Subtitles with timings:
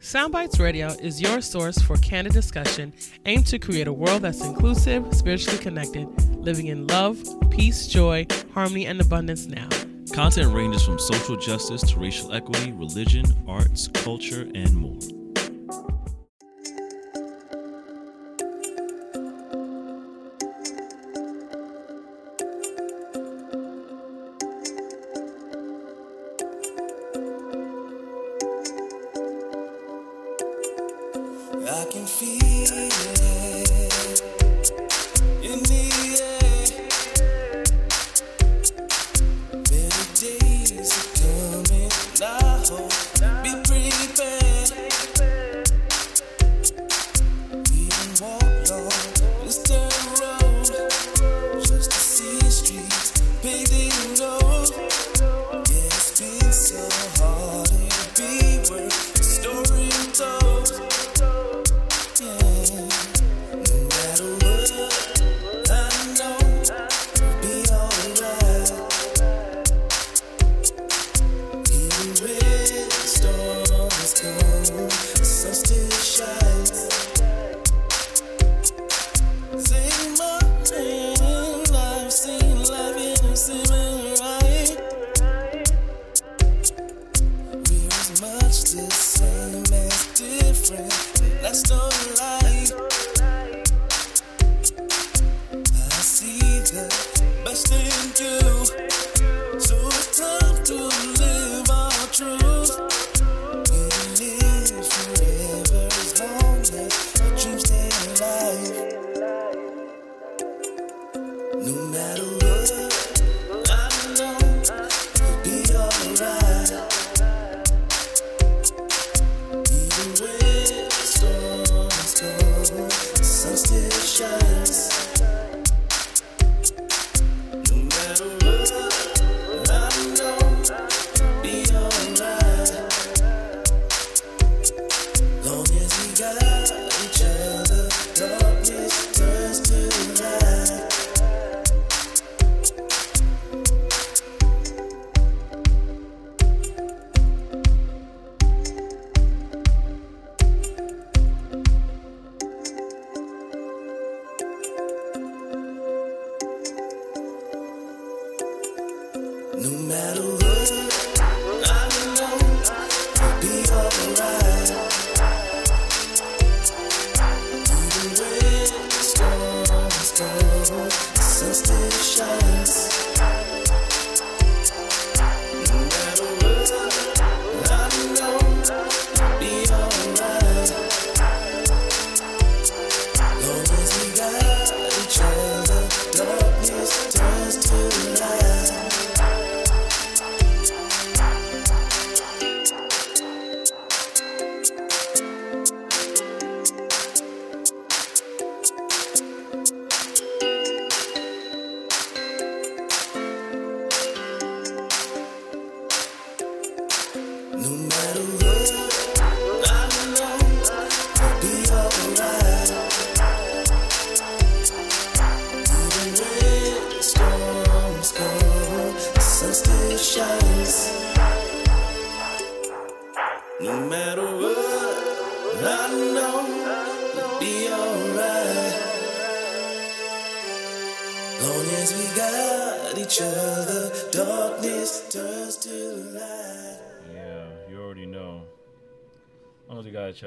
[0.00, 2.90] Soundbites Radio is your source for candid discussion
[3.26, 7.18] aimed to create a world that's inclusive, spiritually connected, living in love,
[7.50, 9.68] peace, joy, harmony, and abundance now.
[10.14, 15.19] Content ranges from social justice to racial equity, religion, arts, culture, and more.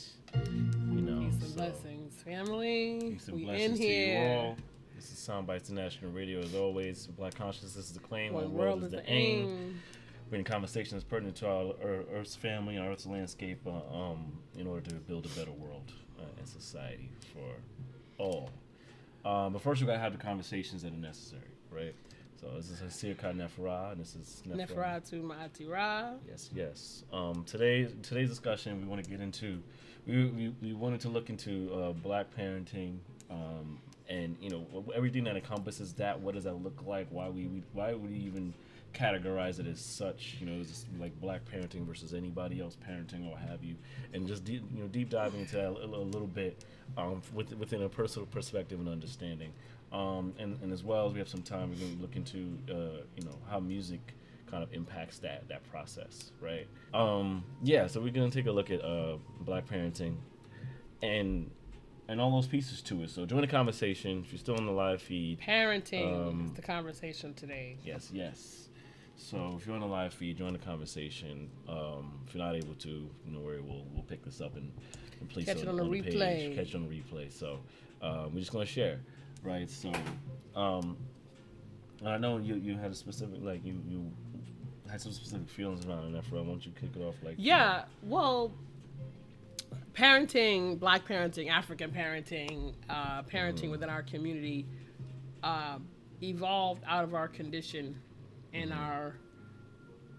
[0.94, 1.20] You know.
[1.20, 2.98] Peace and so, blessings, family.
[3.12, 4.38] Peace and we blessings in to you here.
[4.38, 4.56] all.
[4.96, 7.06] This is Soundbites International Radio, as always.
[7.08, 8.32] Black consciousness is the claim.
[8.32, 9.46] One One world is the aim.
[9.46, 14.66] we're Bringing conversations pertinent to our Ear- Earth's family, our Earth's landscape, uh, um, in
[14.66, 18.50] order to build a better world uh, and society for all.
[19.24, 21.94] Um, but first, we gotta have the conversations that are necessary, right?
[22.42, 26.14] So this is Hasir Khan Nefra, and this is Nefra to Ma'ati Ra.
[26.28, 27.04] Yes, yes.
[27.12, 29.62] Um, today, today's discussion, we want to get into,
[30.08, 32.96] we, we, we wanted to look into uh, black parenting,
[33.30, 33.78] um,
[34.08, 36.18] and you know everything that encompasses that.
[36.18, 37.06] What does that look like?
[37.10, 38.52] Why we, we why would we even
[38.92, 40.38] categorize it as such?
[40.40, 40.64] You know,
[40.98, 43.76] like black parenting versus anybody else parenting or what have you?
[44.14, 46.64] And just deep, you know deep diving into that a little, a little bit
[46.98, 49.52] um, with, within a personal perspective and understanding.
[49.92, 52.56] Um, and, and as well as we have some time, we're going to look into
[52.70, 54.00] uh, you know how music
[54.50, 56.66] kind of impacts that that process, right?
[56.94, 60.16] Um, yeah, so we're gonna take a look at uh, black parenting
[61.02, 61.50] and
[62.08, 63.10] and all those pieces to it.
[63.10, 64.22] So join the conversation.
[64.24, 67.76] If you're still on the live feed, Parenting Um, is the conversation today.
[67.84, 68.68] yes, yes.
[69.16, 71.48] So if you're on the live feed, join the conversation.
[71.68, 74.72] Um, if you're not able to, you know, worry, we'll we'll pick this up and,
[75.20, 76.18] and place Catch it on, on the the replay.
[76.38, 76.56] page.
[76.56, 77.30] Catch it on the replay.
[77.30, 77.60] So
[78.00, 79.00] um, we're just gonna share,
[79.42, 79.68] right?
[79.70, 79.92] So
[80.54, 80.96] um,
[82.04, 84.10] I know you you had a specific like you you
[84.90, 86.24] had some specific feelings around that.
[86.30, 87.14] Why don't you kick it off?
[87.22, 88.52] Like Yeah, well,
[89.94, 94.66] parenting, black parenting, African parenting, uh, parenting within our community
[95.42, 95.86] um
[96.22, 98.00] evolved out of our condition
[98.52, 99.16] and our,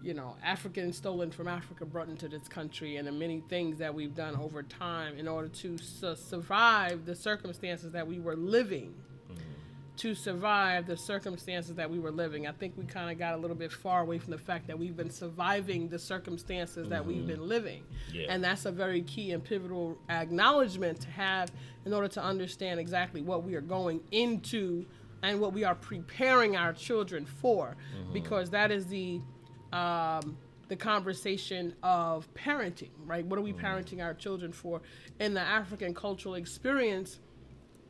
[0.02, 3.94] you know, African stolen from Africa brought into this country and the many things that
[3.94, 8.94] we've done over time in order to su- survive the circumstances that we were living
[9.96, 12.46] to survive the circumstances that we were living.
[12.46, 14.78] I think we kind of got a little bit far away from the fact that
[14.78, 17.26] we've been surviving the circumstances that we've mm-hmm.
[17.28, 17.84] been living.
[18.12, 18.26] Yeah.
[18.28, 21.52] And that's a very key and pivotal acknowledgement to have
[21.84, 24.84] in order to understand exactly what we are going into
[25.22, 28.12] and what we are preparing our children for mm-hmm.
[28.12, 29.20] because that is the
[29.72, 30.36] um,
[30.68, 33.24] the conversation of parenting, right?
[33.26, 33.66] What are we mm-hmm.
[33.66, 34.80] parenting our children for?
[35.20, 37.20] In the African cultural experience,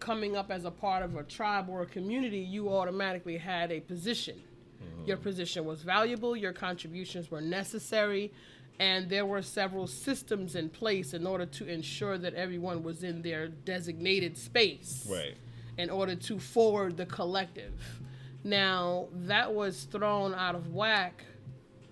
[0.01, 3.81] coming up as a part of a tribe or a community, you automatically had a
[3.81, 4.43] position.
[4.83, 5.09] Mm-hmm.
[5.09, 8.33] Your position was valuable, your contributions were necessary,
[8.79, 13.23] and there were several systems in place in order to ensure that everyone was in
[13.23, 15.37] their designated space right.
[15.79, 18.01] in order to forward the collective.
[18.43, 21.25] Now, that was thrown out of whack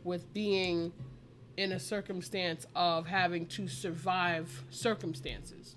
[0.04, 0.92] with being
[1.56, 5.76] in a circumstance of having to survive circumstances.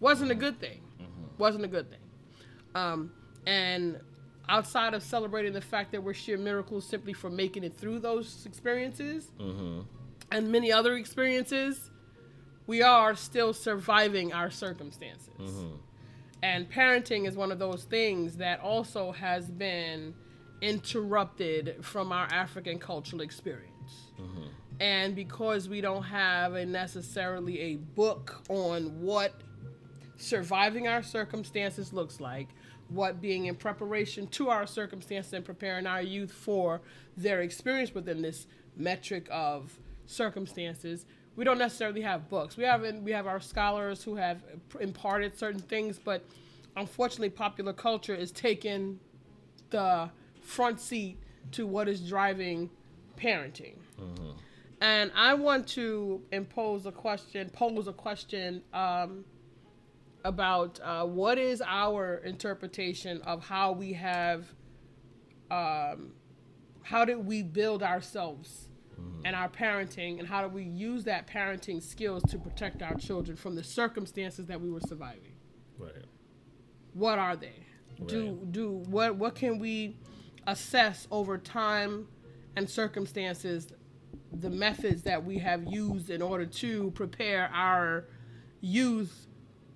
[0.00, 0.80] Wasn't a good thing.
[1.38, 1.98] Wasn't a good thing.
[2.74, 3.12] Um,
[3.46, 4.00] and
[4.48, 8.44] outside of celebrating the fact that we're sheer miracles simply for making it through those
[8.46, 9.80] experiences mm-hmm.
[10.30, 11.90] and many other experiences,
[12.66, 15.28] we are still surviving our circumstances.
[15.38, 15.76] Mm-hmm.
[16.42, 20.14] And parenting is one of those things that also has been
[20.60, 24.12] interrupted from our African cultural experience.
[24.20, 24.46] Mm-hmm.
[24.80, 29.32] And because we don't have a necessarily a book on what
[30.16, 32.48] surviving our circumstances looks like,
[32.88, 36.80] what being in preparation to our circumstances and preparing our youth for
[37.16, 38.46] their experience within this
[38.76, 41.06] metric of circumstances.
[41.36, 42.56] We don't necessarily have books.
[42.56, 44.42] We have we have our scholars who have
[44.80, 46.24] imparted certain things, but
[46.76, 49.00] unfortunately, popular culture is taking
[49.70, 50.10] the
[50.42, 51.18] front seat
[51.52, 52.70] to what is driving
[53.16, 53.74] parenting.
[54.80, 59.24] And I want to impose a question, pose a question um,
[60.24, 64.46] about uh, what is our interpretation of how we have,
[65.50, 66.12] um,
[66.82, 68.68] how did we build ourselves
[69.24, 73.36] and our parenting, and how do we use that parenting skills to protect our children
[73.36, 75.32] from the circumstances that we were surviving?
[75.78, 76.04] Right.
[76.92, 77.66] what are they?
[77.98, 78.08] Right.
[78.08, 79.98] Do do what what can we
[80.46, 82.08] assess over time
[82.56, 83.72] and circumstances
[84.32, 88.06] the methods that we have used in order to prepare our
[88.60, 89.23] youth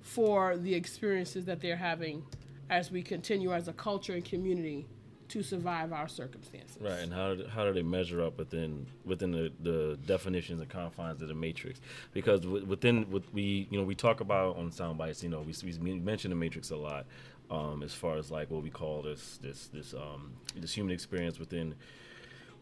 [0.08, 2.24] for the experiences that they're having
[2.70, 4.86] as we continue as a culture and community
[5.28, 6.78] to survive our circumstances.
[6.80, 10.70] Right, and how do, how do they measure up within within the, the definitions and
[10.70, 11.82] confines of the matrix?
[12.14, 15.98] Because within what we you know we talk about on Soundbites, you know we, we
[15.98, 17.04] mention the matrix a lot,
[17.50, 21.38] um, as far as like what we call this this this um, this human experience
[21.38, 21.74] within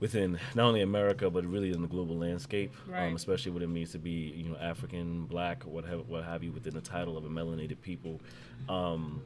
[0.00, 3.06] within not only America but really in the global landscape, Right.
[3.08, 6.42] um, especially what it means to be you know African, Black, what have what have
[6.44, 8.20] you within the title of a melanated people,
[8.68, 9.22] um,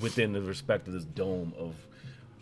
[0.00, 1.74] within the respect of this dome of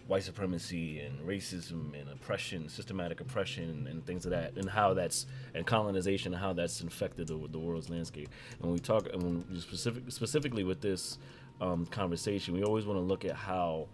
[0.08, 5.26] white supremacy and racism and oppression, systematic oppression and things of that, and how that's
[5.54, 8.28] and colonization and how that's infected the, the world's landscape.
[8.54, 11.18] And when we talk, and when specific, specifically with this
[11.60, 13.88] um, conversation, we always want to look at how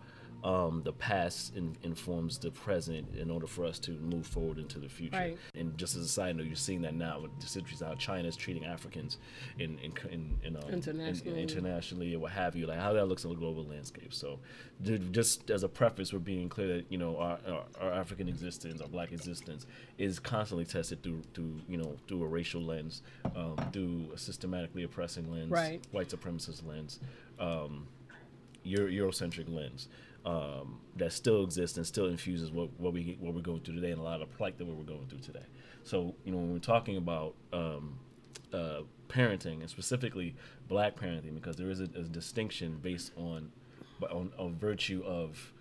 [0.45, 4.79] um, the past in, informs the present in order for us to move forward into
[4.79, 5.17] the future.
[5.17, 5.39] Right.
[5.57, 8.37] And just as a side note, you're seeing that now with the situations how China's
[8.37, 9.19] treating Africans
[9.59, 11.43] in in in, in, um, in- in- Internationally.
[11.43, 14.15] internationally or what have you, like how that looks in the global landscape.
[14.15, 14.39] So,
[15.11, 18.81] just as a preface, we're being clear that you know our, our, our African existence,
[18.81, 19.67] our Black existence,
[19.99, 23.03] is constantly tested through through you know through a racial lens,
[23.35, 25.85] um, through a systematically oppressing lens, Right.
[25.91, 27.01] white supremacist lens,
[27.41, 27.89] um,
[28.63, 29.89] Euro- Eurocentric lens.
[30.29, 33.93] Um, that still exists and still infuses what, what we what we're going through today
[33.93, 35.47] and a lot of plight that we're going through today.
[35.85, 37.99] So you know when we're talking about um,
[38.53, 40.35] uh, parenting and specifically
[40.69, 43.51] black parenting because there is a, a distinction based on
[44.03, 45.53] on, on virtue of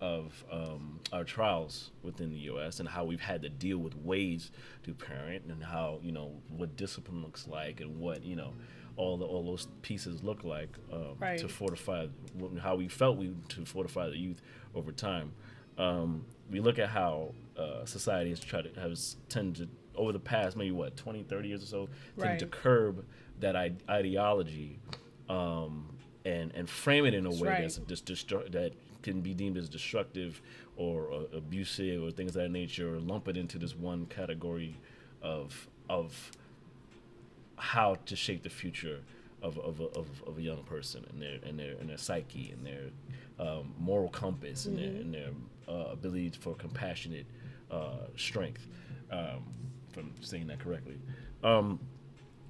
[0.00, 2.80] of um, our trials within the U.S.
[2.80, 4.50] and how we've had to deal with ways
[4.82, 8.52] to parent and how you know what discipline looks like and what you know
[8.96, 11.38] all the all those pieces look like um, Right.
[11.38, 12.06] to fortify
[12.60, 14.40] how we felt we to fortify the youth
[14.74, 15.32] over time.
[15.78, 20.18] Um, we look at how uh, society has tried to has tended to, over the
[20.18, 21.88] past maybe what 20 30 years or so
[22.18, 23.04] tended to curb
[23.40, 24.78] that I- ideology
[25.28, 25.86] um,
[26.24, 27.60] and and frame it in a That's way right.
[27.62, 28.72] that's just destru- that
[29.02, 30.40] can be deemed as destructive
[30.76, 34.76] or uh, abusive or things of that nature or lump it into this one category
[35.22, 36.30] of of
[37.56, 39.00] how to shape the future
[39.42, 42.52] of, of, a- of, of a young person and their and their and their psyche
[42.52, 42.90] and their
[43.38, 45.28] um, moral compass and their and their
[45.68, 47.26] uh, ability for compassionate
[47.70, 48.66] uh, strength.
[49.10, 49.44] Um,
[49.90, 50.98] if I'm saying that correctly.
[51.42, 51.78] Um,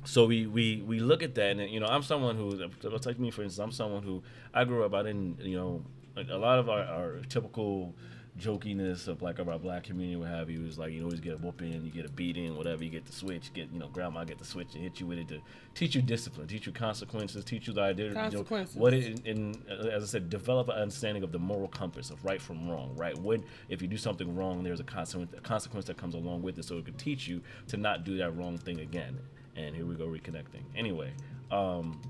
[0.05, 2.69] so we, we we look at that and you know I'm someone who
[3.01, 4.23] take me for instance I'm someone who
[4.55, 5.83] I grew up I didn't you know
[6.17, 7.95] like a lot of our, our typical
[8.39, 11.35] jokiness of like of our black community what have you is like you always get
[11.35, 14.25] a whooping you get a beating whatever you get the switch get you know grandma
[14.25, 15.41] get the switch and hit you with it to
[15.75, 19.55] teach you discipline teach you consequences teach you the idea you know, what it in,
[19.91, 23.17] as I said develop an understanding of the moral compass of right from wrong right?
[23.17, 26.59] When if you do something wrong there's a consequence a consequence that comes along with
[26.59, 29.19] it so it could teach you to not do that wrong thing again.
[29.57, 30.63] And here we go reconnecting.
[30.77, 31.13] Anyway
[31.51, 32.01] um,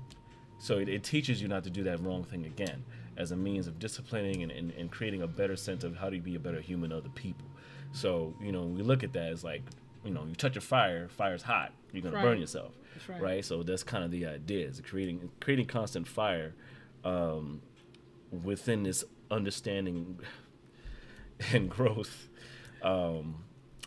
[0.59, 2.83] so it, it teaches you not to do that wrong thing again
[3.17, 6.19] as a means of disciplining and, and, and creating a better sense of how to
[6.19, 7.47] be a better human to other people
[7.91, 9.61] so you know we look at that as like
[10.03, 12.73] you know you touch a fire fire's hot you're gonna burn yourself
[13.07, 13.21] right.
[13.21, 16.53] right so that's kind of the idea is creating creating constant fire
[17.03, 17.61] um,
[18.43, 20.19] within this understanding
[21.53, 22.29] and growth
[22.81, 23.35] um,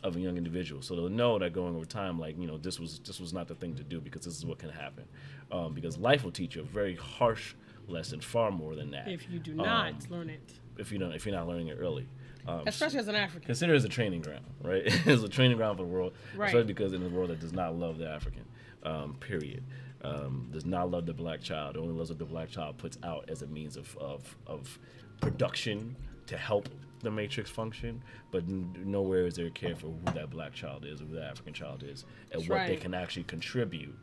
[0.02, 0.82] of a young individual.
[0.82, 3.48] So they'll know that going over time, like you know, this was this was not
[3.48, 5.04] the thing to do because this is what can happen.
[5.52, 7.54] Um, because life will teach you a very harsh
[7.90, 9.08] lesson, far more than that.
[9.08, 10.40] If you do not Um, learn it,
[10.78, 12.06] if you don't, if you're not learning it early.
[12.48, 13.46] Um, especially as an African.
[13.46, 14.82] consider it as a training ground, right?
[15.06, 16.46] it's a training ground for the world, Right.
[16.48, 18.44] especially because in a world that does not love the African,
[18.82, 19.62] um, period,
[20.02, 23.28] um, does not love the black child, only loves what the black child puts out
[23.28, 24.78] as a means of, of, of
[25.20, 25.94] production
[26.26, 26.68] to help
[27.00, 31.00] the matrix function, but n- nowhere is there care for who that black child is
[31.00, 33.94] or who that African child is and That's what they can actually contribute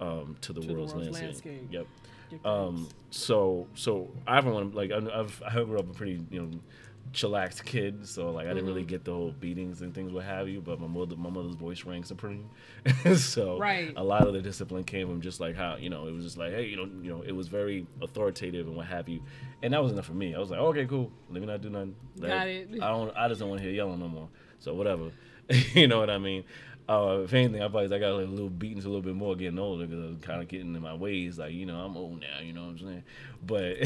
[0.00, 1.52] um, to the the world's, world's landscape.
[1.52, 1.68] landscape.
[1.72, 1.86] Yep.
[2.44, 6.50] Um, so so I haven't like I've I grew up a pretty you know
[7.12, 8.68] chillaxed kid, so like I didn't Mm-hmm.
[8.68, 10.60] really get the whole beatings and things what have you.
[10.60, 12.48] But my mother my mother's voice rang supreme,
[13.16, 13.92] so Right.
[13.96, 16.38] a lot of the discipline came from just like how you know it was just
[16.38, 19.20] like hey you know you know it was very authoritative and what have you,
[19.62, 20.34] and that was enough for me.
[20.34, 21.94] I was like okay cool, let me not do nothing.
[22.20, 22.68] Got it.
[22.80, 24.28] I don't I just don't want to hear yelling no more.
[24.58, 25.10] So whatever,
[25.74, 26.44] you know what I mean.
[26.88, 29.36] Uh, if anything, I probably I got like a little beatings a little bit more
[29.36, 31.38] getting older because I was kind of getting in my ways.
[31.38, 32.40] Like you know, I'm old now.
[32.42, 33.04] You know what I'm saying?
[33.46, 33.78] But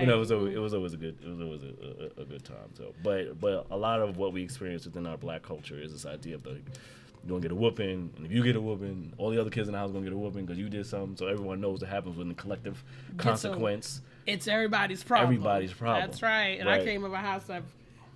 [0.00, 2.22] you know, it was always, it was always a good it was always a, a,
[2.22, 2.74] a good time.
[2.74, 6.04] So, but but a lot of what we experience within our black culture is this
[6.04, 6.64] idea of like
[7.22, 9.68] you're gonna get a whooping, and if you get a whooping, all the other kids
[9.68, 11.16] in the house gonna get a whooping because you did something.
[11.16, 12.82] So everyone knows what happens when the collective
[13.16, 14.00] consequence.
[14.26, 15.26] It's everybody's problem.
[15.26, 16.08] Everybody's problem.
[16.08, 16.58] That's right.
[16.58, 17.62] And I came of a house of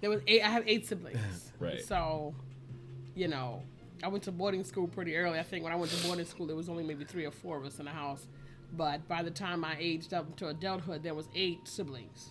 [0.01, 0.43] there was eight.
[0.43, 1.19] I have eight siblings.
[1.61, 1.85] Right.
[1.85, 2.35] So,
[3.15, 3.63] you know,
[4.03, 5.39] I went to boarding school pretty early.
[5.39, 7.57] I think when I went to boarding school, there was only maybe three or four
[7.57, 8.27] of us in the house.
[8.77, 12.29] But by the time I aged up into adulthood, there was eight siblings.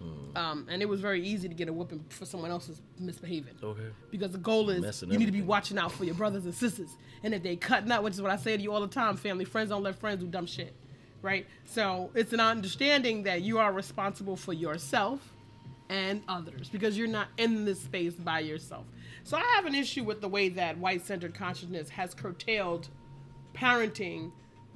[0.00, 0.36] Hmm.
[0.36, 3.86] Um, and it was very easy to get a whooping for someone else's misbehaving Okay.
[4.10, 6.54] because the goal is Messing you need to be watching out for your brothers and
[6.54, 6.90] sisters.
[7.22, 9.16] And if they cutting out, which is what I say to you all the time,
[9.16, 10.74] family friends don't let friends do dumb shit,
[11.22, 11.46] right?
[11.64, 15.20] So it's an understanding that you are responsible for yourself
[15.88, 18.84] and others because you're not in this space by yourself.
[19.26, 22.90] So I have an issue with the way that white-centered consciousness has curtailed
[23.54, 24.32] parenting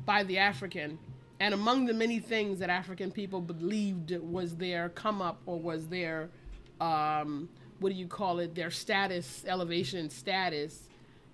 [0.07, 0.99] by the African.
[1.39, 5.89] And among the many things that African people believed was their come up or was
[5.89, 6.31] their,
[6.81, 10.89] um, what do you call it, their status, elevation status,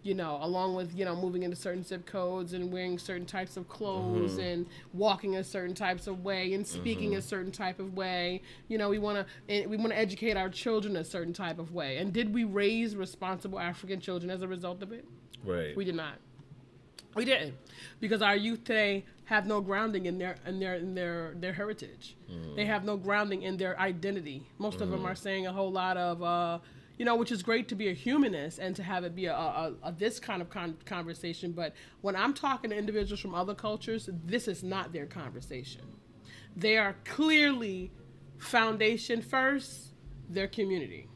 [0.04, 3.56] you know, along with, you know, moving into certain zip codes and wearing certain types
[3.56, 4.40] of clothes mm-hmm.
[4.40, 7.26] and walking a certain types of way and speaking a mm-hmm.
[7.26, 8.42] certain type of way.
[8.68, 11.58] You know, we want to eh, we want to educate our children a certain type
[11.58, 11.96] of way.
[11.96, 15.06] And did we raise responsible African children as a result of it?
[15.42, 15.74] Right.
[15.74, 16.16] We did not.
[17.14, 17.54] We didn't,
[18.00, 22.16] because our youth today have no grounding in their in their in their their heritage.
[22.28, 22.66] They mm.
[22.66, 24.42] have no grounding in their identity.
[24.58, 25.08] Most of them mm-hmm.
[25.08, 26.58] are saying a whole lot of, uh,
[26.98, 29.34] you know, which is great to be a humanist and to have it be a,
[29.34, 31.52] a, a this kind of con- conversation.
[31.52, 35.82] But when I'm talking to individuals from other cultures, this is not their conversation.
[36.56, 37.90] They are clearly
[38.38, 39.92] foundation first,
[40.28, 41.08] their community.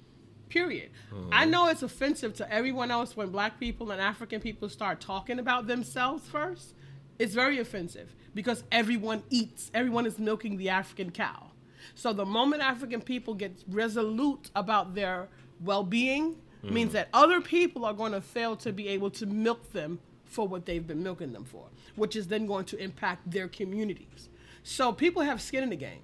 [0.49, 0.91] Period.
[1.11, 1.29] Hmm.
[1.31, 5.39] I know it's offensive to everyone else when black people and African people start talking
[5.39, 6.75] about themselves first.
[7.19, 11.51] It's very offensive because everyone eats, everyone is milking the African cow.
[11.95, 15.29] So the moment African people get resolute about their
[15.61, 19.99] well-being means that other people are going to fail to be able to milk them
[20.25, 21.65] for what they've been milking them for,
[21.97, 24.29] which is then going to impact their communities.
[24.63, 26.03] So people have skin in the game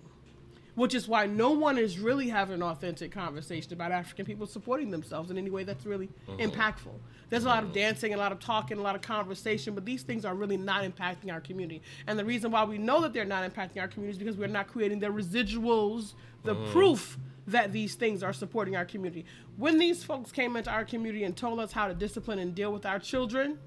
[0.75, 4.91] which is why no one is really having an authentic conversation about African people supporting
[4.91, 6.41] themselves in any way that's really mm-hmm.
[6.41, 6.95] impactful.
[7.31, 7.79] There's a lot of mm-hmm.
[7.79, 10.85] dancing, a lot of talking, a lot of conversation, but these things are really not
[10.85, 11.83] impacting our community.
[12.07, 14.49] And the reason why we know that they're not impacting our community is because we're
[14.49, 16.73] not creating the residuals, the mm-hmm.
[16.73, 19.27] proof that these things are supporting our community.
[19.57, 22.73] When these folks came into our community and told us how to discipline and deal
[22.73, 23.59] with our children,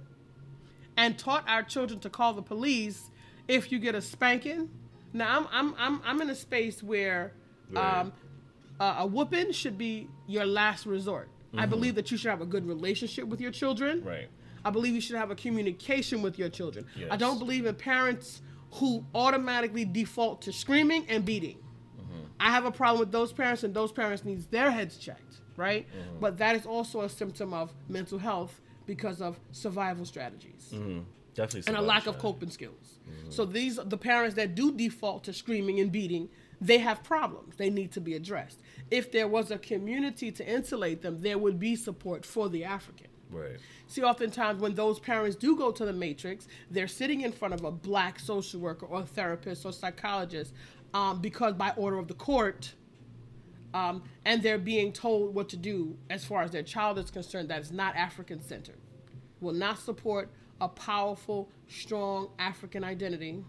[0.97, 3.09] and taught our children to call the police
[3.47, 4.69] if you get a spanking.
[5.13, 7.33] Now I'm I'm I'm, I'm in a space where
[7.69, 7.99] Right.
[7.99, 8.13] um,
[8.79, 11.29] uh, a whooping should be your last resort.
[11.57, 14.03] I believe that you should have a good relationship with your children.
[14.03, 14.27] Right.
[14.63, 16.85] I believe you should have a communication with your children.
[16.95, 17.07] Yes.
[17.11, 18.41] I don't believe in parents
[18.73, 21.57] who automatically default to screaming and beating.
[21.99, 22.25] Mm-hmm.
[22.39, 25.26] I have a problem with those parents, and those parents needs their heads checked,
[25.57, 25.85] right?
[25.87, 26.19] Mm-hmm.
[26.19, 30.99] But that is also a symptom of mental health because of survival strategies mm-hmm.
[31.35, 31.67] Definitely.
[31.67, 32.99] and a lack of coping skills.
[33.09, 33.31] Mm-hmm.
[33.31, 36.29] So these the parents that do default to screaming and beating,
[36.61, 37.57] they have problems.
[37.57, 38.61] They need to be addressed.
[38.89, 43.07] If there was a community to insulate them, there would be support for the African.
[43.29, 43.57] Right.
[43.87, 47.63] See, oftentimes when those parents do go to the matrix, they're sitting in front of
[47.65, 50.53] a black social worker or therapist or psychologist
[50.93, 52.73] um, because by order of the court,
[53.77, 57.49] um, and they're being told what to do as far as their child is concerned
[57.49, 58.79] that is not African centered,
[59.39, 60.29] will not support
[60.59, 63.43] a powerful, strong African identity,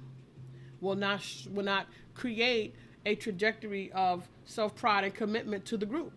[0.82, 2.74] will not sh- will not create
[3.06, 6.12] a trajectory of self pride and commitment to the group.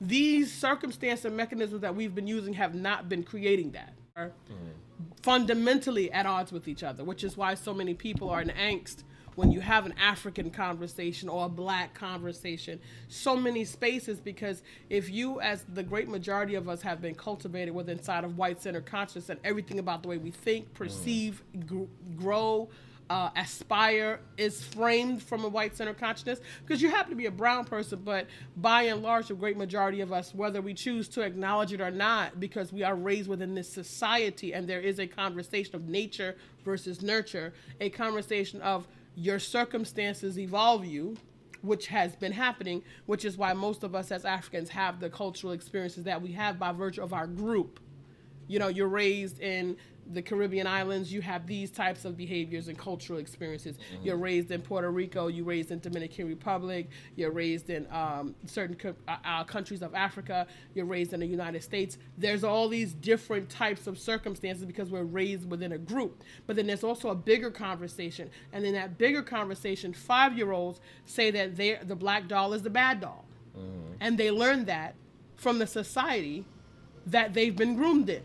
[0.00, 3.92] These circumstance and mechanisms that we've been using have not been creating that.
[4.16, 4.32] Are
[5.22, 9.04] fundamentally at odds with each other which is why so many people are in angst
[9.38, 15.08] when you have an african conversation or a black conversation so many spaces because if
[15.08, 18.80] you as the great majority of us have been cultivated with inside of white center
[18.80, 21.84] consciousness and everything about the way we think perceive gr-
[22.16, 22.68] grow
[23.10, 27.30] uh, aspire is framed from a white center consciousness because you happen to be a
[27.30, 28.26] brown person, but
[28.58, 31.90] by and large, the great majority of us, whether we choose to acknowledge it or
[31.90, 36.36] not, because we are raised within this society and there is a conversation of nature
[36.66, 38.86] versus nurture, a conversation of
[39.18, 41.16] your circumstances evolve you.
[41.60, 45.52] Which has been happening, which is why most of us as Africans have the cultural
[45.52, 47.80] experiences that we have by virtue of our group
[48.48, 49.76] you know you're raised in
[50.12, 53.78] the caribbean islands you have these types of behaviors and cultural experiences.
[54.02, 58.76] You're raised in puerto rico you're raised in dominican republic you're raised in um, certain
[58.76, 61.98] co- uh, uh, countries of africa you're raised in the united states.
[62.16, 66.22] There's all these different types of circumstances because we're raised within a group.
[66.46, 68.30] But then there's also a bigger conversation.
[68.52, 72.70] And in that bigger conversation five year olds say that the black doll is the
[72.70, 73.24] bad doll.
[74.00, 74.94] And they learn that
[75.36, 76.44] from the society
[77.06, 78.22] that they've been groomed in.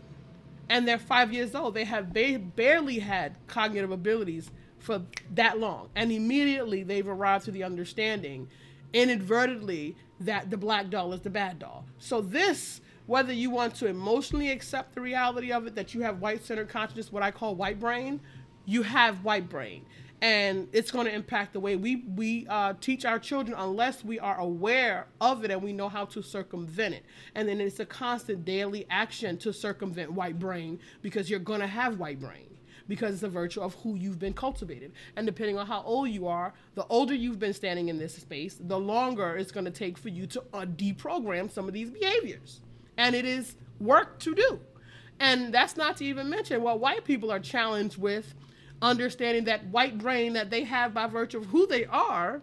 [0.68, 1.74] And they're five years old.
[1.74, 5.02] They have ba- barely had cognitive abilities for
[5.34, 5.88] that long.
[5.94, 8.48] And immediately they've arrived to the understanding,
[8.92, 11.84] inadvertently, that the black doll is the bad doll.
[11.98, 16.20] So, this, whether you want to emotionally accept the reality of it, that you have
[16.20, 18.20] white centered consciousness, what I call white brain,
[18.64, 19.84] you have white brain
[20.20, 24.18] and it's going to impact the way we we uh, teach our children unless we
[24.18, 27.04] are aware of it and we know how to circumvent it.
[27.34, 31.66] And then it's a constant daily action to circumvent white brain because you're going to
[31.66, 32.48] have white brain
[32.88, 34.92] because it's a virtue of who you've been cultivated.
[35.16, 38.56] And depending on how old you are the older you've been standing in this space
[38.60, 42.60] the longer it's going to take for you to uh, deprogram some of these behaviors.
[42.96, 44.60] And it is work to do.
[45.20, 48.34] And that's not to even mention what white people are challenged with
[48.84, 52.42] understanding that white brain that they have by virtue of who they are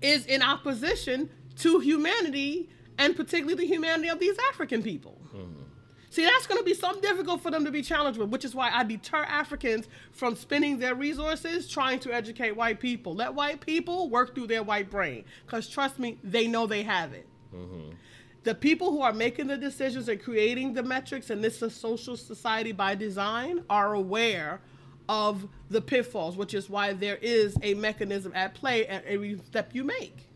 [0.00, 5.20] is in opposition to humanity and particularly the humanity of these African people.
[5.34, 5.62] Mm-hmm.
[6.10, 8.54] See, that's going to be something difficult for them to be challenged with, which is
[8.54, 13.14] why I deter Africans from spending their resources trying to educate white people.
[13.14, 17.12] Let white people work through their white brain, because trust me, they know they have
[17.12, 17.26] it.
[17.54, 17.90] Mm-hmm.
[18.44, 21.70] The people who are making the decisions and creating the metrics, and this is a
[21.70, 24.60] social society by design, are aware
[25.08, 29.74] of the pitfalls, which is why there is a mechanism at play at every step
[29.74, 30.26] you make.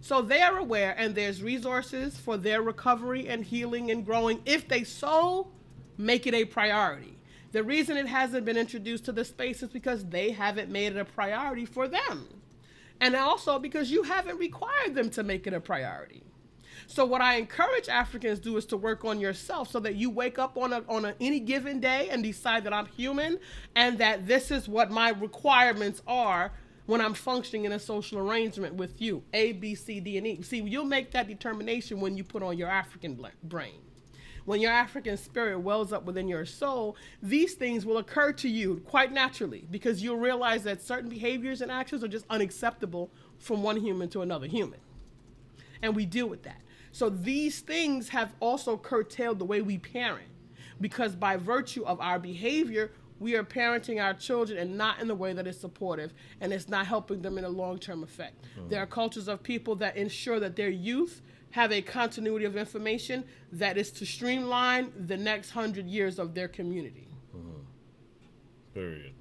[0.00, 4.68] So they are aware, and there's resources for their recovery and healing and growing if
[4.68, 5.48] they so
[5.98, 7.16] make it a priority.
[7.52, 10.98] The reason it hasn't been introduced to the space is because they haven't made it
[10.98, 12.28] a priority for them.
[13.00, 16.22] And also because you haven't required them to make it a priority.
[16.86, 20.38] So what I encourage Africans do is to work on yourself so that you wake
[20.38, 23.38] up on a, on a, any given day and decide that I'm human
[23.74, 26.52] and that this is what my requirements are
[26.86, 29.22] when I'm functioning in a social arrangement with you?
[29.34, 30.42] A, B, C, D, and E.
[30.42, 33.80] See, you'll make that determination when you put on your African brain.
[34.44, 38.80] When your African spirit wells up within your soul, these things will occur to you
[38.86, 43.76] quite naturally because you'll realize that certain behaviors and actions are just unacceptable from one
[43.76, 44.78] human to another human.
[45.82, 46.60] And we deal with that.
[46.96, 50.30] So these things have also curtailed the way we parent
[50.80, 55.14] because by virtue of our behavior, we are parenting our children and not in the
[55.14, 58.42] way that is supportive and it's not helping them in a long-term effect.
[58.54, 58.68] Hmm.
[58.68, 63.24] There are cultures of people that ensure that their youth have a continuity of information
[63.52, 67.08] that is to streamline the next hundred years of their community.
[67.30, 67.60] Hmm.
[68.72, 69.12] Period.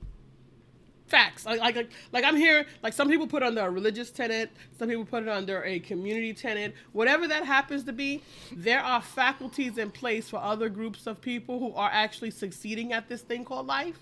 [1.07, 1.45] Facts.
[1.45, 2.65] Like, like, like, like I'm here.
[2.81, 4.49] Like some people put under a religious tenet.
[4.77, 6.73] Some people put it under a community tenet.
[6.93, 11.59] Whatever that happens to be, there are faculties in place for other groups of people
[11.59, 13.99] who are actually succeeding at this thing called life.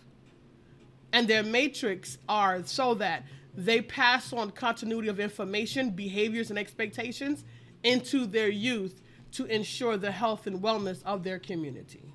[1.12, 3.24] And their matrix are so that
[3.56, 7.44] they pass on continuity of information, behaviors, and expectations
[7.84, 9.02] into their youth
[9.34, 12.14] to ensure the health and wellness of their community.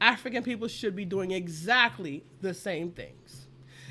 [0.00, 3.43] African people should be doing exactly the same things.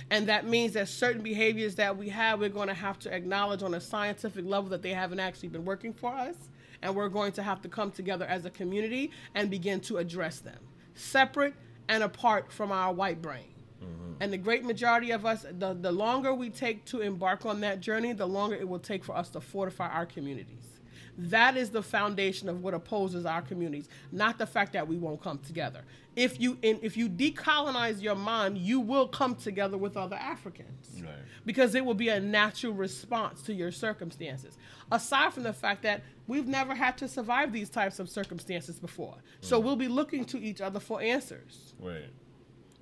[0.09, 3.63] And that means that certain behaviors that we have, we're going to have to acknowledge
[3.63, 6.35] on a scientific level that they haven't actually been working for us.
[6.81, 10.39] And we're going to have to come together as a community and begin to address
[10.39, 10.59] them,
[10.95, 11.53] separate
[11.87, 13.53] and apart from our white brain.
[13.81, 14.13] Mm-hmm.
[14.19, 17.79] And the great majority of us, the, the longer we take to embark on that
[17.79, 20.72] journey, the longer it will take for us to fortify our communities.
[21.17, 25.21] That is the foundation of what opposes our communities, not the fact that we won't
[25.21, 25.81] come together.
[26.15, 31.01] If you in, if you decolonize your mind, you will come together with other Africans
[31.03, 31.13] Right.
[31.45, 34.57] because it will be a natural response to your circumstances.
[34.91, 39.15] Aside from the fact that we've never had to survive these types of circumstances before,
[39.41, 41.73] so we'll be looking to each other for answers.
[41.79, 42.09] Right.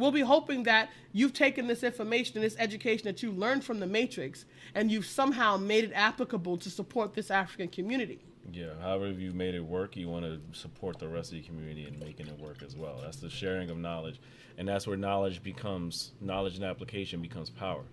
[0.01, 3.79] We'll be hoping that you've taken this information and this education that you learned from
[3.79, 8.19] the Matrix and you've somehow made it applicable to support this African community.
[8.51, 11.87] Yeah, however you made it work, you want to support the rest of the community
[11.87, 12.99] in making it work as well.
[12.99, 14.19] That's the sharing of knowledge,
[14.57, 17.83] and that's where knowledge becomes knowledge and application becomes power,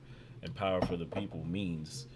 [0.43, 2.07] and power for the people means,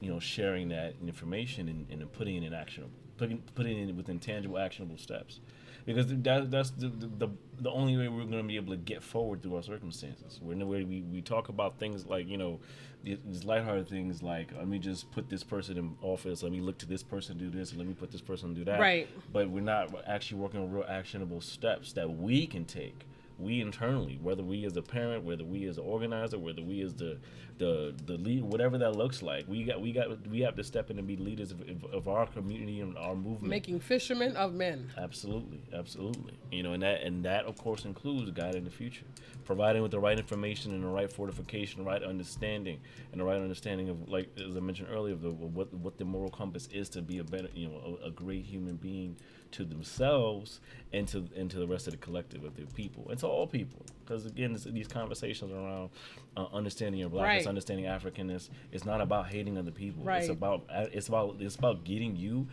[0.00, 2.84] you know, sharing that information and, and putting it in action,
[3.16, 5.40] putting putting it within tangible, actionable steps,
[5.88, 9.02] because that that's the the, the, only way we're going to be able to get
[9.02, 10.38] forward through our circumstances.
[10.42, 12.60] We're in the way we, we talk about things like you know
[13.02, 16.76] these lighthearted things like let me just put this person in office, let me look
[16.78, 18.78] to this person do this, let me put this person to do that.
[18.78, 19.08] Right.
[19.32, 23.06] But we're not actually working on real actionable steps that we can take.
[23.38, 26.94] We internally, whether we as a parent, whether we as an organizer, whether we as
[26.94, 27.18] the
[27.58, 30.90] the the lead, whatever that looks like, we got we got we have to step
[30.90, 33.48] in and be leaders of, of, of our community and our movement.
[33.48, 34.90] Making fishermen of men.
[34.96, 36.34] Absolutely, absolutely.
[36.50, 39.06] You know, and that and that of course includes guiding the future,
[39.44, 42.80] providing with the right information and the right fortification, right understanding,
[43.12, 46.04] and the right understanding of like as I mentioned earlier, of the what what the
[46.04, 49.16] moral compass is to be a better, you know, a, a great human being
[49.52, 50.60] to themselves
[50.92, 53.46] and to and to the rest of the collective of their people and to all
[53.46, 53.84] people.
[54.04, 55.90] Because again, this, these conversations around
[56.36, 57.48] uh, understanding your blackness, Right.
[57.48, 60.02] understanding Africanness, it's not about hating other people.
[60.20, 62.46] It's about it's about it's about getting you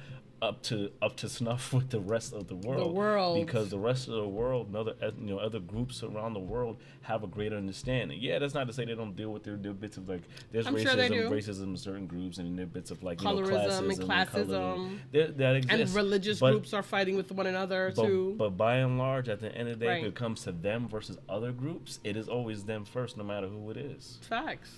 [0.46, 2.94] up to up to snuff with the rest of the world.
[2.96, 3.46] world.
[3.46, 6.78] Because the rest of the world, and other you know, other groups around the world
[7.02, 8.20] have a greater understanding.
[8.22, 10.68] Yeah, that's not to say they don't deal with their, their bits of like there's
[10.68, 13.90] I'm racism, sure racism in certain groups, and their bits of like you Colorism know,
[13.90, 14.10] and classism, and
[14.50, 15.00] classism.
[15.12, 18.36] There- that And religious But- groups are fighting with one another but, too.
[18.38, 20.02] but by and large, at the end of the day, Right.
[20.04, 23.48] if it comes to them versus other groups, it is always them first, no matter
[23.48, 24.20] who it is.
[24.22, 24.78] Facts.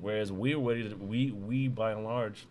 [0.00, 2.46] Whereas we're ready to, we we by and large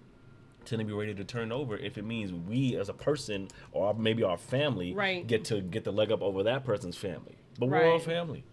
[0.66, 4.24] to be ready to turn over if it means we as a person or maybe
[4.24, 5.26] our family Right.
[5.26, 7.36] get to get the leg up over that person's family.
[7.60, 8.44] But we're all family.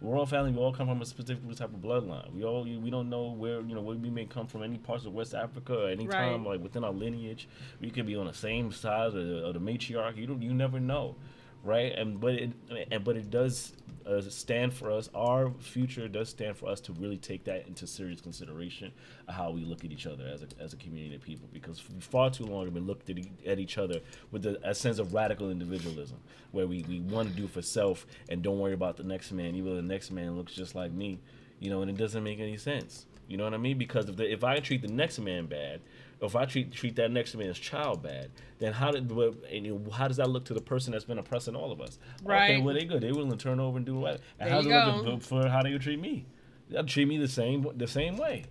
[0.00, 0.52] We're all family.
[0.52, 2.32] We all come from a specific type of bloodline.
[2.32, 4.62] We all we don't know where you know where we may come from.
[4.62, 6.52] Any parts of West Africa or any time Right.
[6.54, 7.48] like within our lineage,
[7.80, 10.16] we could be on the same side of the, of the matriarch.
[10.16, 11.16] You don't you never know,
[11.64, 11.92] right?
[11.92, 12.52] And but it
[12.90, 13.72] and but it does
[14.06, 15.08] uh, stand for us.
[15.14, 18.92] Our future does stand for us to really take that into serious consideration
[19.28, 21.48] how we look at each other as a as a community of people.
[21.52, 24.74] Because far too long, we've been looked at, e- at each other with a, a
[24.74, 26.18] sense of radical individualism,
[26.52, 29.54] where we, we want to do for self and don't worry about the next man,
[29.54, 31.20] even though the next man looks just like me.
[31.58, 33.04] You know, and it doesn't make any sense.
[33.28, 33.78] You know what I mean?
[33.78, 35.80] Because if the, if I treat the next man bad,
[36.22, 39.66] if I treat treat that next to me as child bad, then how did and,
[39.66, 41.98] you know, how does that look to the person that's been oppressing all of us?
[42.22, 42.52] Right.
[42.52, 43.02] Okay, well they good.
[43.02, 44.20] They willing to turn over and do what?
[44.38, 46.26] And how's you it look for how they would treat me?
[46.68, 48.44] They'll treat me the same the same way.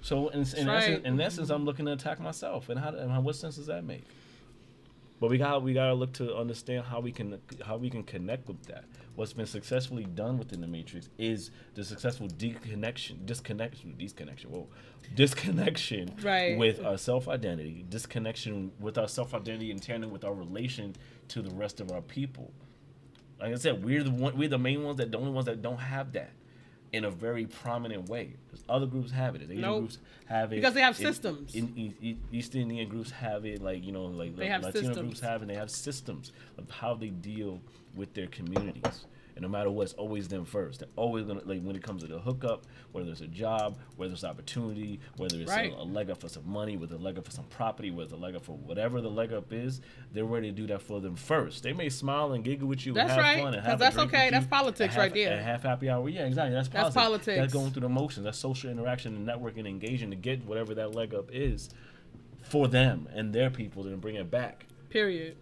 [0.00, 0.82] So in, in, right.
[0.82, 3.66] essence, in essence, I'm looking to attack myself, and how and how, what sense does
[3.66, 4.04] that make?
[5.24, 8.46] But we got we gotta look to understand how we can how we can connect
[8.46, 8.84] with that.
[9.14, 14.68] What's been successfully done within the matrix is the successful deconnection, disconnection, disconnection, whoa,
[15.14, 16.58] disconnection Right.
[16.58, 20.94] with our self identity, disconnection with our self identity in tandem with our relation
[21.28, 22.52] to the rest of our people.
[23.40, 25.62] Like I said, we're the one, we're the main ones that the only ones that
[25.62, 26.32] don't have that
[26.94, 28.34] in a very prominent way.
[28.68, 29.42] other groups have it.
[29.42, 29.80] Asian Nope.
[29.80, 31.54] groups have it Because they have in- systems.
[31.54, 33.60] In, E- E- East Indian groups have it.
[33.60, 34.98] Like you know, like They Latino systems.
[34.98, 37.60] groups have, and they have systems of how they deal
[37.94, 39.06] with their communities.
[39.36, 40.78] And no matter what, it's always them first.
[40.80, 44.12] They're always gonna like when it comes to the hookup, whether it's a job, whether
[44.12, 45.72] it's opportunity, whether it's Right.
[45.72, 48.04] a, a leg up for some money, whether a leg up for some property, whether
[48.04, 49.80] it's a leg up for whatever the leg up is,
[50.12, 51.64] they're ready to do that for them first.
[51.64, 53.98] They may smile and giggle with you, and That's have right, fun, and have that's
[53.98, 54.30] okay.
[54.30, 55.32] That's politics and right there.
[55.32, 56.08] and have happy hour.
[56.08, 56.54] Yeah, exactly.
[56.54, 57.04] That's That's politics.
[57.26, 57.38] politics.
[57.40, 58.24] That's going through the motions.
[58.24, 61.70] That's social interaction and networking and engaging to get whatever that leg up is
[62.42, 64.66] for them and their people and bring it back.
[64.90, 65.36] Period.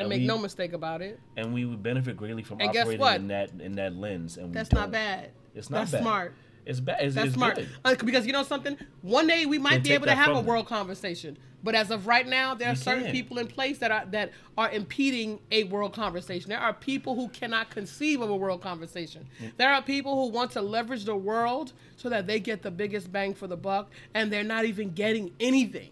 [0.00, 1.20] And And make we- no mistake about it.
[1.36, 4.36] And we would benefit greatly from And operating in that in that lens.
[4.38, 5.30] And That's not bad.
[5.54, 5.80] It's not bad.
[5.82, 6.02] That's bad.
[6.02, 6.34] smart.
[6.66, 6.96] It's bad.
[7.00, 7.58] It's, That's it's smart.
[7.84, 8.76] Uh, because you know something?
[9.02, 10.46] One day we might Can't be able to have a them.
[10.46, 11.36] world conversation.
[11.62, 13.14] But as of right now, there are You certain can't.
[13.14, 16.48] people in place that are that are impeding a world conversation.
[16.48, 19.26] There are people who cannot conceive of a world conversation.
[19.58, 23.12] There are people who want to leverage the world so that they get the biggest
[23.12, 25.90] bang for the buck, and they're not even getting anything.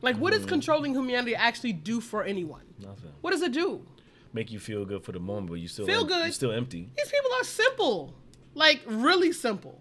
[0.00, 0.42] Like, what Mm-hmm.
[0.42, 2.62] does controlling humanity actually do for anyone?
[2.78, 3.12] Nothing.
[3.20, 3.84] What does it do?
[4.32, 6.24] Make you feel good for the moment, but you still Feel em- good.
[6.24, 6.88] You're still empty.
[6.96, 8.14] These people are simple,
[8.54, 9.80] like really simple.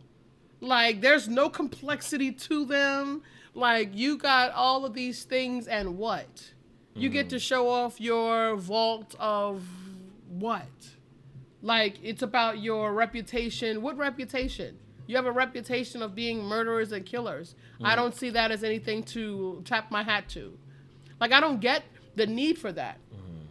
[0.62, 3.21] Like there's no complexity to them.
[3.53, 6.51] Like you got all of these things, and what?
[6.95, 9.62] You get to show off your vault of
[10.30, 10.65] what?
[11.62, 13.82] Like it's about your reputation.
[13.84, 14.80] What reputation?
[15.07, 17.55] You have a reputation of being murderers and killers.
[17.81, 17.95] I mm.
[17.95, 20.57] don't see that as anything to tap my hat to.
[21.19, 21.83] Like I don't get
[22.15, 22.99] the need for that.
[23.13, 23.45] Mm.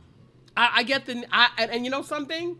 [0.56, 2.58] I, I get the I and, and you know something,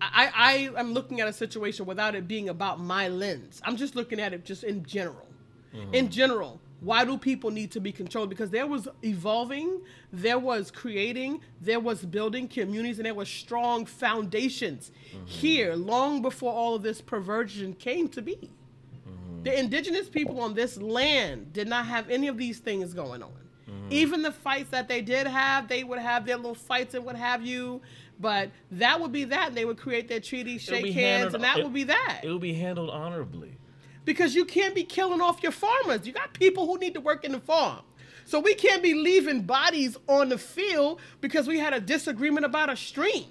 [0.00, 3.60] I I am looking at a situation without it being about my lens.
[3.64, 5.26] I'm just looking at it just in general.
[5.74, 5.94] Mm-hmm.
[5.94, 8.28] In general, why do people need to be controlled?
[8.28, 9.80] Because there was evolving,
[10.12, 15.24] there was creating, there was building communities, and there was strong foundations mm-hmm.
[15.24, 18.36] here long before all of this perversion came to be.
[18.36, 19.42] Mm-hmm.
[19.44, 23.30] The indigenous people on this land did not have any of these things going on.
[23.68, 23.88] Mm-hmm.
[23.90, 27.16] Even the fights that they did have, they would have their little fights and what
[27.16, 27.80] have you.
[28.20, 29.48] But that would be that.
[29.48, 32.20] and They would create their treaties, shake hands, handled- and that it- would be that.
[32.22, 33.56] It would be handled honorably.
[34.06, 36.06] Because you can't be killing off your farmers.
[36.06, 37.80] You got people who need to work in the farm.
[38.24, 42.70] So we can't be leaving bodies on the field because we had a disagreement about
[42.70, 43.26] a stream.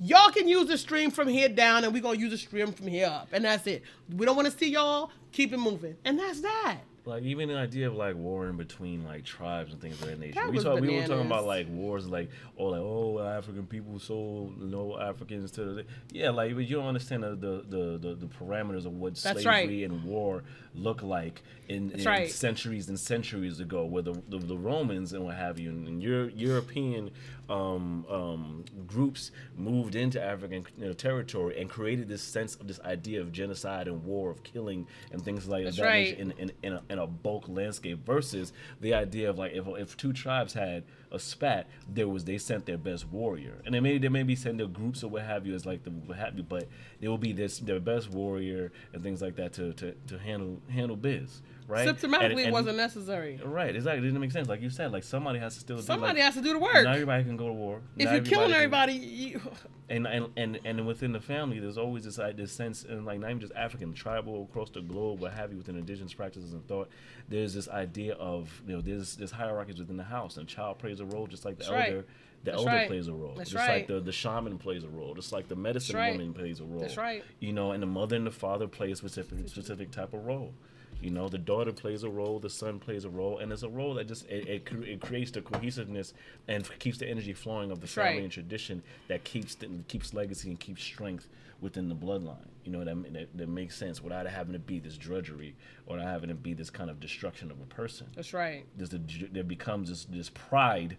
[0.00, 2.86] Y'all can use the stream from here down, and we're gonna use the stream from
[2.86, 3.82] here up, and that's it.
[4.16, 5.10] We don't want to see y'all.
[5.32, 6.78] Keep it moving, and that's that.
[7.08, 10.34] Like even the idea of like warring between like tribes and things of that nature.
[10.34, 13.98] That we talk, we were talking about like wars, like oh, like oh, African people
[13.98, 18.14] sold no Africans to the yeah, like but you don't understand the the the, the,
[18.14, 19.90] the parameters of what That's slavery right.
[19.90, 20.44] and war
[20.74, 22.30] look like in, in right.
[22.30, 26.02] centuries and centuries ago, where the the, the Romans and what have you, and, and
[26.02, 27.10] Euro, European
[27.48, 32.80] um, um, groups moved into African you know, territory and created this sense of this
[32.80, 36.18] idea of genocide and war, of killing and things like That's that right.
[36.18, 39.96] in, in, in, a, in a bulk landscape versus the idea of like if, if
[39.96, 43.98] two tribes had a spat, there was they sent their best warrior, and they may
[43.98, 46.36] they may be send their groups or what have you as like the what have
[46.36, 46.68] you, but
[47.00, 50.60] there will be this their best warrior and things like that to to, to handle
[50.68, 51.86] handle biz, right?
[51.86, 53.38] Systematically, And- it wasn't necessary.
[53.44, 53.98] Right, exactly.
[53.98, 54.48] It didn't make sense.
[54.48, 56.58] Like you said, like somebody has to still do Somebody like, has to do the
[56.58, 56.86] Not work.
[56.86, 57.80] everybody can go to war.
[57.96, 59.40] If Not you're killing everybody, you,
[59.88, 63.20] and and and and within the family, there's always this like, this sense, and like
[63.20, 66.66] not even just African, tribal across the globe, what have you, within indigenous practices and
[66.66, 66.88] thought.
[67.28, 71.00] There's this idea of you know there's there's hierarchies within the house, and child plays
[71.00, 71.88] a role just like the That's right.
[71.92, 72.06] elder.
[72.44, 72.86] The That's elder right.
[72.86, 73.78] plays a role, That's just right.
[73.78, 76.12] like the, the shaman plays a role, just like the medicine right.
[76.12, 76.78] woman plays a role.
[76.78, 77.24] That's right.
[77.40, 80.54] You know, and the mother and the father play a specific specific type of role.
[81.00, 83.68] You know, the daughter plays a role, the son plays a role, and it's a
[83.68, 86.12] role that just it, it, cre- it creates the cohesiveness
[86.48, 88.22] and f- keeps the energy flowing of the family right.
[88.24, 91.28] and tradition that keeps the, keeps legacy and keeps strength
[91.60, 92.48] within the bloodline.
[92.64, 95.54] You know that, that that makes sense without having to be this drudgery
[95.86, 98.08] or not having to be this kind of destruction of a person.
[98.14, 98.64] that's right.
[98.76, 99.00] There's a,
[99.32, 100.96] there becomes this this pride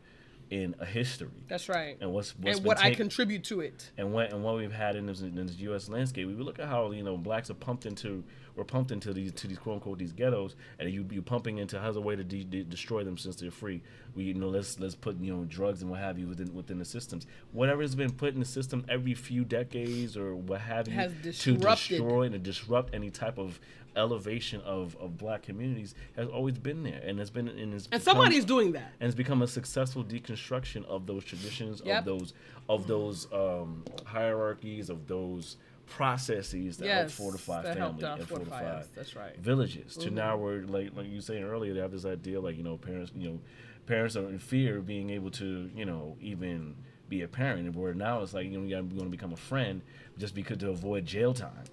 [0.50, 1.30] in a history.
[1.48, 1.98] That's right.
[2.02, 3.92] And what's what's and what I contribute to it.
[3.98, 5.90] and what and what we've had in this, in this U.S.
[5.90, 8.24] landscape, we look at how you know blacks are pumped into,
[8.56, 11.80] we're pumped into these to these quote unquote these ghettos, and you you pumping into
[11.80, 13.82] how's a way to de- de- destroy them since they're free.
[14.16, 16.80] We you know let's let's put you know drugs and what have you within within
[16.80, 17.28] the systems.
[17.52, 21.14] Whatever has been put in the system every few decades or what have you Has
[21.42, 23.60] to destroy and to disrupt any type of
[24.00, 27.92] elevation of, of black communities has always been there, and it's been and it's And
[27.92, 28.92] become- somebody's doing that.
[29.00, 32.00] and it's become a successful deconstruction of those traditions, Yep.
[32.00, 32.34] of those
[32.68, 35.58] of those um, hierarchies, of those
[35.88, 38.88] processes that help Yes, fortify that family and fortify us.
[38.96, 39.36] That's right.
[39.38, 39.96] villages.
[39.98, 42.64] To now we're like like you were saying earlier, they have this idea like you
[42.64, 43.40] know parents you know
[43.86, 46.76] parents are in fear of being able to you know even
[47.10, 49.38] be a parent, and where now it's like you know you want to become a
[49.52, 49.82] friend
[50.18, 51.64] just because to avoid jail time.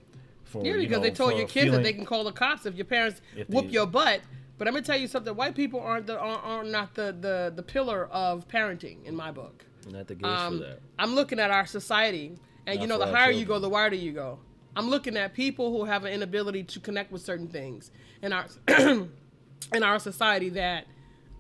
[0.47, 2.33] For, Yeah, you because know, they told your kids feeling- that they can call the
[2.33, 4.21] cops if your parents If whoop they- your butt.
[4.59, 7.53] But I'm gonna tell you something: white people aren't the are, are not the, the
[7.55, 9.65] the pillar of parenting in my book.
[9.91, 10.81] not the gauge Um, for that.
[10.99, 14.13] I'm looking at our society, and you know, the higher you go, the wider you
[14.13, 14.39] go.
[14.75, 17.91] I'm looking at people who have an inability to connect with certain things
[18.23, 20.87] in our in our society that,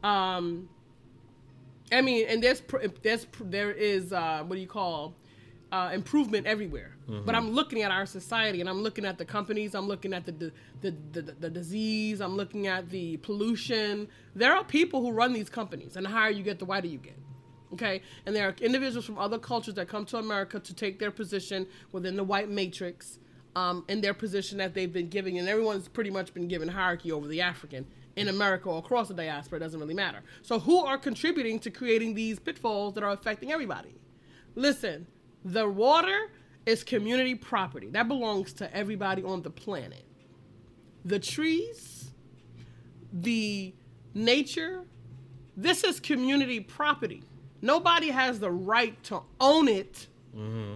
[0.03, 0.69] um,
[1.93, 2.63] I mean, and there's
[3.03, 5.15] there's there is uh, what do you call
[5.73, 6.96] uh, improvement everywhere.
[7.09, 9.75] But I'm looking at our society, and I'm looking at the companies.
[9.75, 12.21] I'm looking at the the, the the the disease.
[12.21, 14.09] I'm looking at the pollution.
[14.35, 16.99] There are people who run these companies, and the higher you get, the wider you
[16.99, 17.19] get.
[17.73, 21.11] Okay, and there are individuals from other cultures that come to America to take their
[21.11, 23.19] position within the white matrix,
[23.55, 27.13] um, in their position that they've been giving, and everyone's pretty much been given hierarchy
[27.13, 29.59] over the African in America or across the diaspora.
[29.59, 30.23] It doesn't really matter.
[30.43, 33.95] So, who are contributing to creating these pitfalls that are affecting everybody?
[34.55, 35.07] Listen,
[35.45, 36.31] the water
[36.67, 40.05] is community property that belongs to everybody on the planet.
[41.05, 42.11] The trees,
[43.13, 43.73] the
[44.13, 44.83] nature,
[45.57, 47.23] this is community property.
[47.63, 50.09] Nobody has the right to own it.
[50.37, 50.75] Mm-hmm.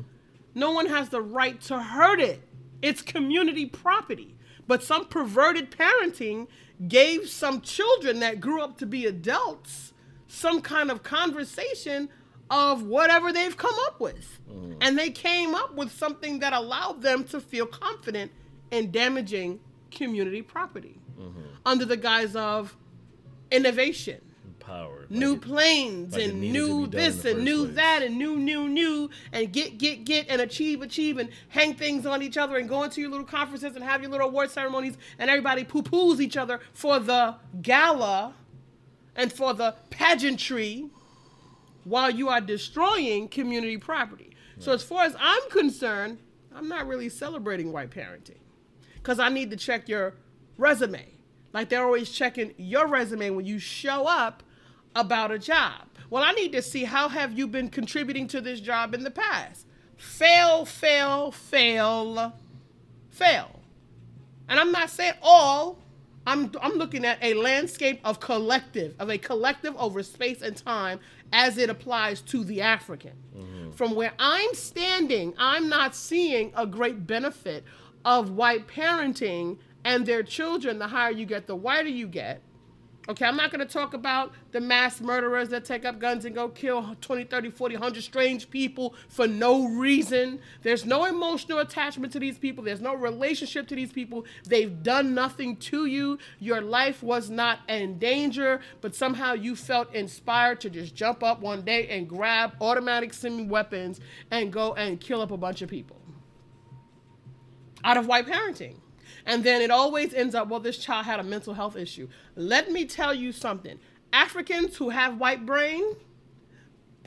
[0.55, 2.41] No one has the right to hurt it.
[2.81, 4.37] It's community property.
[4.67, 6.47] But some perverted parenting
[6.87, 9.93] gave some children that grew up to be adults
[10.31, 12.09] some kind of conversation
[12.51, 14.41] of whatever they've come up with.
[14.51, 14.77] Mm.
[14.81, 18.33] And they came up with something that allowed them to feel confident
[18.71, 19.61] in damaging
[19.91, 21.41] community property mm-hmm.
[21.67, 22.77] under the guise of
[23.51, 24.21] innovation
[24.61, 25.07] Power.
[25.11, 27.77] new Like it- planes like and new be done in this and new place.
[27.77, 32.07] that and new new new and get get get and achieve achieve and hang things
[32.07, 34.97] on each other and go into your little conferences and have your little award ceremonies
[35.19, 38.35] and everybody poo poos each other for the gala
[39.17, 40.89] and for the pageantry
[41.85, 44.31] while you are destroying community property.
[44.59, 46.19] So as far as I'm concerned,
[46.55, 48.41] I'm not really celebrating white parenting
[48.97, 50.15] because I need to check your
[50.59, 51.07] resume.
[51.53, 54.43] Like they're always checking your resume when you show up
[54.95, 55.87] about a job.
[56.11, 59.11] Well, I need to see how have you been contributing to this job in the
[59.11, 59.67] past.
[59.97, 62.35] Fail, fail, fail,
[63.09, 63.61] fail.
[64.49, 65.79] And I'm not saying all.
[66.27, 71.01] I'm I'm looking at a landscape of collective, of a collective over space and time
[71.33, 73.13] as it applies to the African.
[73.37, 73.71] Mm-hmm.
[73.73, 77.65] From where I'm standing, I'm not seeing a great benefit
[78.05, 80.79] of white parenting and their children.
[80.79, 82.43] The higher you get, the whiter you get.
[83.11, 86.33] Okay, I'm not going to talk about the mass murderers that take up guns and
[86.33, 90.39] go kill 20, 30, 40, 100 strange people for no reason.
[90.63, 92.63] There's no emotional attachment to these people.
[92.63, 94.27] There's no relationship to these people.
[94.45, 96.19] They've done nothing to you.
[96.39, 101.41] Your life was not in danger, but somehow you felt inspired to just jump up
[101.41, 103.99] one day and grab automatic semi weapons
[104.31, 105.97] and go and kill up a bunch of people
[107.83, 108.77] out of white parenting.
[109.27, 112.09] And then it always ends up, well, this child had a mental health issue.
[112.37, 113.79] Let me tell you something.
[114.13, 115.85] Africans who have white brain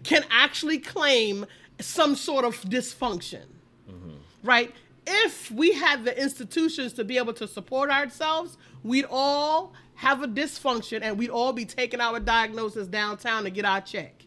[0.03, 1.45] can actually claim
[1.79, 3.45] some sort of dysfunction.
[3.89, 4.15] Mm-hmm.
[4.43, 4.73] Right?
[5.05, 10.27] If we had the institutions to be able to support ourselves, we'd all have a
[10.27, 14.25] dysfunction and we'd all be taking our diagnosis downtown to get our check.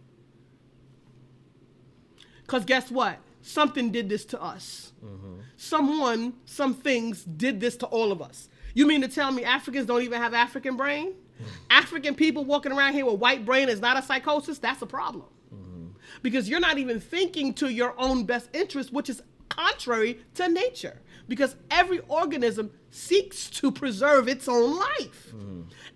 [2.42, 3.18] Because guess what?
[3.46, 4.92] Something did this to us.
[5.04, 5.34] Mm-hmm.
[5.56, 8.48] Someone, some things did this to all of us.
[8.74, 11.12] You mean to tell me Africans don't even have African brain?
[11.12, 11.44] Mm-hmm.
[11.70, 14.58] African people walking around here with white brain is not a psychosis?
[14.58, 15.26] That's a problem.
[15.54, 15.86] Mm-hmm.
[16.22, 21.00] Because you're not even thinking to your own best interest, which is contrary to nature.
[21.28, 25.32] Because every organism seeks to preserve its own life.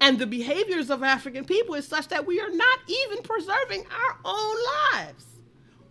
[0.00, 4.18] And the behaviors of African people is such that we are not even preserving our
[4.24, 4.56] own
[4.92, 5.29] lives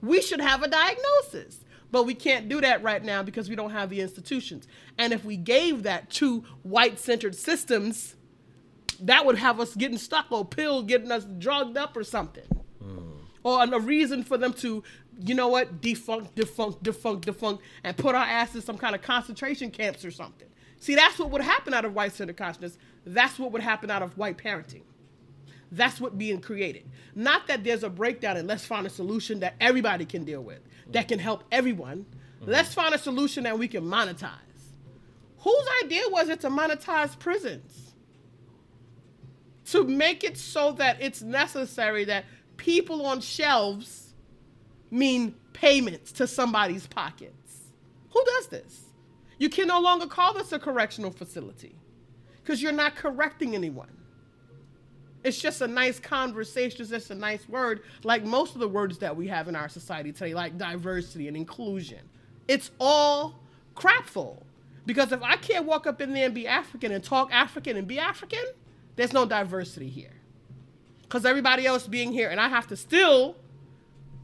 [0.01, 1.63] we should have a diagnosis.
[1.91, 4.67] But we can't do that right now because we don't have the institutions.
[4.97, 8.15] And if we gave that to white centered systems,
[9.01, 12.45] that would have us getting stuck or pills getting us drugged up or something.
[12.81, 13.11] Hmm.
[13.43, 14.83] Or a reason for them to,
[15.25, 19.01] you know what, defunct, defunct, defunct, defunct, and put our asses in some kind of
[19.01, 20.47] concentration camps or something.
[20.79, 22.77] See, that's what would happen out of white centered consciousness.
[23.05, 24.83] That's what would happen out of white parenting.
[25.71, 26.89] That's what being created.
[27.15, 30.59] Not that there's a breakdown and let's find a solution that everybody can deal with,
[30.91, 32.05] that can help everyone.
[32.41, 32.51] Mm-hmm.
[32.51, 34.31] Let's find a solution that we can monetize.
[35.39, 37.93] Whose idea was it to monetize prisons?
[39.65, 42.25] To make it so that it's necessary that
[42.57, 44.13] people on shelves
[44.89, 47.59] mean payments to somebody's pockets.
[48.11, 48.81] Who does this?
[49.37, 51.75] You can no longer call this a correctional facility
[52.43, 53.98] because you're not correcting anyone.
[55.23, 58.99] It's just a nice conversation, it's just a nice word, like most of the words
[58.99, 61.99] that we have in our society today, like diversity and inclusion.
[62.47, 63.39] It's all
[63.75, 64.45] crapful.
[64.85, 67.87] Because if I can't walk up in there and be African and talk African and
[67.87, 68.43] be African,
[68.95, 70.13] there's no diversity here.
[71.01, 73.35] Because everybody else being here and I have to still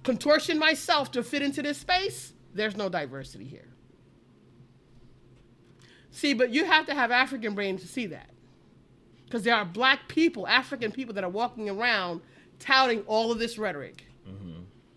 [0.03, 3.67] contortion myself to fit into this space, there's no diversity here.
[6.11, 8.29] See, but you have to have African brain to see that.
[9.25, 12.21] Because there are black people, African people that are walking around
[12.59, 14.05] touting all of this rhetoric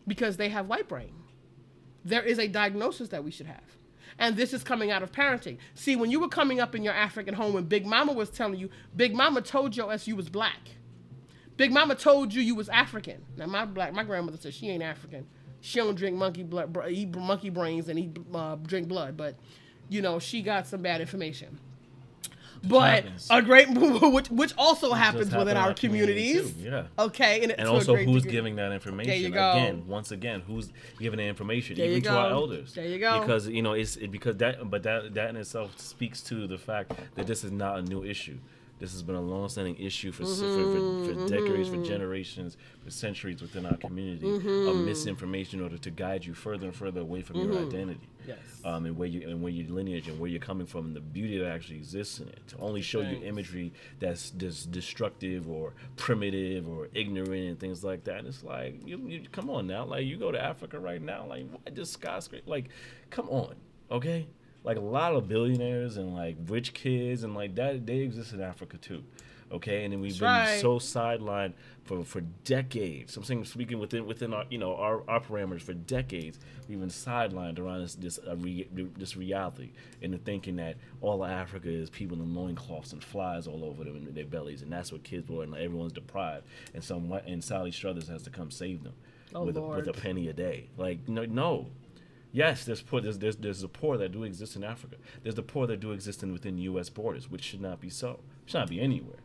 [0.07, 1.13] because they have white brain.
[2.05, 3.63] There is a diagnosis that we should have.
[4.19, 5.59] And this is coming out of parenting.
[5.75, 8.59] See, when you were coming up in your African home, when Big Mama was telling
[8.59, 10.61] you, Big Mama told your ass you was black.
[11.57, 13.25] Big Mama told you you was African.
[13.37, 15.27] Now my black, my grandmother said she ain't African.
[15.61, 19.17] She don't drink monkey blood, eat monkey brains and eat uh, drink blood.
[19.17, 19.37] But
[19.89, 21.59] you know she got some bad information.
[22.65, 26.55] But a great, which, which also happens within our communities.
[26.57, 26.85] yeah.
[26.99, 28.33] Okay, and, and also who's degree.
[28.33, 29.51] giving that information There you go.
[29.53, 32.99] again once again who's giving the information There you even to our elders There you
[32.99, 33.21] go.
[33.21, 36.59] because you know it's it, because that but that that in itself speaks to the
[36.59, 38.39] fact that this is not a new issue
[38.79, 41.83] this has been a long-standing issue for, s for, for, for decades, Mm-hmm.
[41.83, 44.85] for generations, for centuries within our community of Mm-hmm.
[44.87, 48.09] misinformation in order to guide you further and further away from your identity.
[48.23, 48.29] Mm-hmm.
[48.29, 48.39] Yes.
[48.63, 51.01] Um, and where you and where your lineage and where you're coming from and the
[51.01, 52.47] beauty that actually exists in it.
[52.49, 58.05] To only show you imagery that's dis- destructive or primitive or ignorant and things like
[58.05, 58.27] that.
[58.27, 61.47] It's like you, you come on now, like you go to Africa right now, like
[61.51, 62.69] what this skyscraper, like
[63.09, 63.55] come on,
[63.91, 64.27] okay.
[64.65, 68.41] Like a lot of billionaires and like rich kids and like that, they exist in
[68.43, 69.03] Africa too,
[69.53, 69.85] okay.
[69.85, 70.61] And then we've That's been right.
[70.61, 71.55] so sidelined
[71.85, 73.17] for for decades.
[73.17, 76.39] I'm saying speaking within within our you know our, our parameters for decades,
[76.69, 79.71] we've been sidelined around this this uh, re, this reality
[80.03, 83.97] into thinking that all of Africa is people in loincloths and flies all over them
[83.97, 86.45] in their bellies, and that's what kids were, and like, everyone's deprived,
[86.75, 88.95] and some and Sally Struthers has to come save them
[89.35, 90.69] Oh, with a, with a penny a day.
[90.77, 91.69] Like no no.
[92.33, 93.01] Yes, there's poor.
[93.01, 94.97] There's, there's there's the poor that do exist in Africa.
[95.23, 96.89] There's the poor that do exist in within U.S.
[96.91, 98.21] borders, which should not be so.
[98.47, 99.17] Should not be anywhere.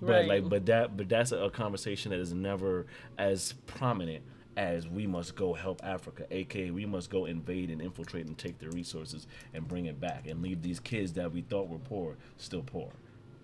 [0.00, 0.28] But Right.
[0.28, 2.86] like, but that, but that's a, a conversation that is never
[3.18, 4.24] as prominent
[4.56, 8.58] as we must go help Africa, aka we must go invade and infiltrate and take
[8.58, 12.16] their resources and bring it back and leave these kids that we thought were poor
[12.36, 12.90] still poor,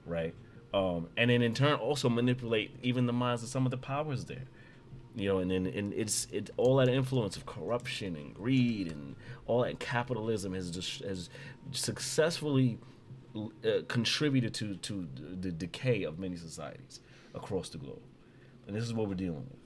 [0.05, 0.35] right?
[0.75, 4.27] Um, and then in turn also manipulate even the minds of some of the powers
[4.27, 4.45] there
[5.15, 9.17] you know, and then and it's it all that influence of corruption and greed and
[9.47, 11.29] all that capitalism has just has
[11.73, 12.79] successfully
[13.37, 15.09] uh, contributed to to
[15.41, 17.01] the decay of many societies
[17.35, 18.03] across the globe,
[18.67, 19.59] and this is what we're dealing with,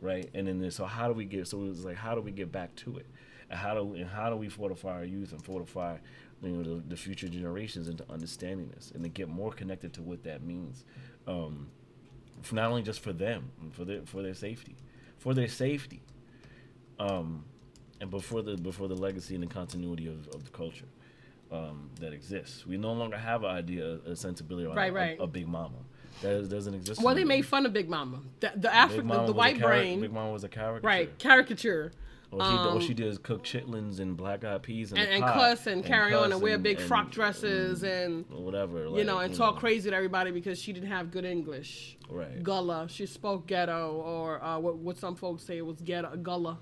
[0.00, 0.30] right?
[0.34, 2.74] And then so how do we get so it's like how do we get back
[2.76, 3.06] to it,
[3.50, 5.96] and how do and how do we fortify our youth and fortify
[6.42, 10.02] you know the, the future generations into understanding this and to get more connected to
[10.02, 10.84] what that means.
[11.26, 11.68] Um,
[12.52, 14.76] not only just for them, for their for their safety,
[15.24, 16.02] for their safety,
[17.00, 17.44] um,
[17.98, 20.84] and before the before the legacy and the continuity of, of the culture
[21.50, 22.66] um, that exists.
[22.66, 25.16] We no longer have an idea, a sensibility Right, a, right.
[25.18, 25.78] a, big mama.
[26.20, 27.02] That doesn't exist.
[27.02, 30.12] Well, they made fun of Big Mama, the, the African, Mama the, white brain, Big
[30.12, 30.86] Mama was a character.
[30.86, 31.18] right?
[31.18, 31.90] Caricature.
[32.40, 35.10] All she, all Um, she did is cook chitlins and black eyed peas and, and,
[35.10, 38.88] and cuss and carry on cuss and wear big and- frock dresses and whatever.
[38.88, 41.96] you know and talk crazy to everybody because she didn't have good English.
[42.10, 42.42] Right.
[42.42, 42.86] Gullah.
[42.90, 46.58] She spoke ghetto or uh, what what some folks say was ghetto Gullah,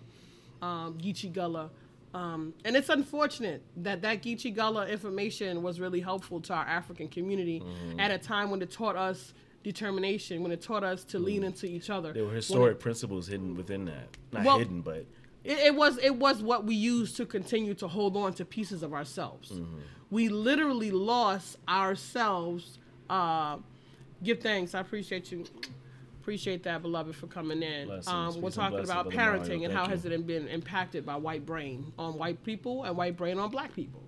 [0.61, 1.71] um, Geechee Gullah.
[2.15, 7.09] Um, and it's unfortunate that that Geechee Gullah information was really helpful to our African
[7.09, 7.99] community Mm-hmm.
[8.01, 11.67] at a time when it taught us determination, when it taught us to lean into
[11.67, 12.11] each other.
[12.11, 12.15] Mm.
[12.15, 14.09] There were historic it- principles hidden within that.
[14.33, 15.07] Not Well, hidden, but
[15.45, 18.83] it, it was it was what we used to continue to hold on to pieces
[18.83, 19.61] of ourselves.
[20.11, 22.79] We literally lost ourselves.
[23.09, 23.59] Uh,
[24.23, 24.75] give thanks.
[24.75, 25.45] I appreciate you.
[26.23, 27.89] Appreciate that, beloved, for coming in.
[27.89, 28.07] Blessings.
[28.07, 29.91] Um, we're talking about parenting and how you.
[29.91, 33.75] has it been impacted by white brain on white people and white brain on black
[33.75, 34.05] people.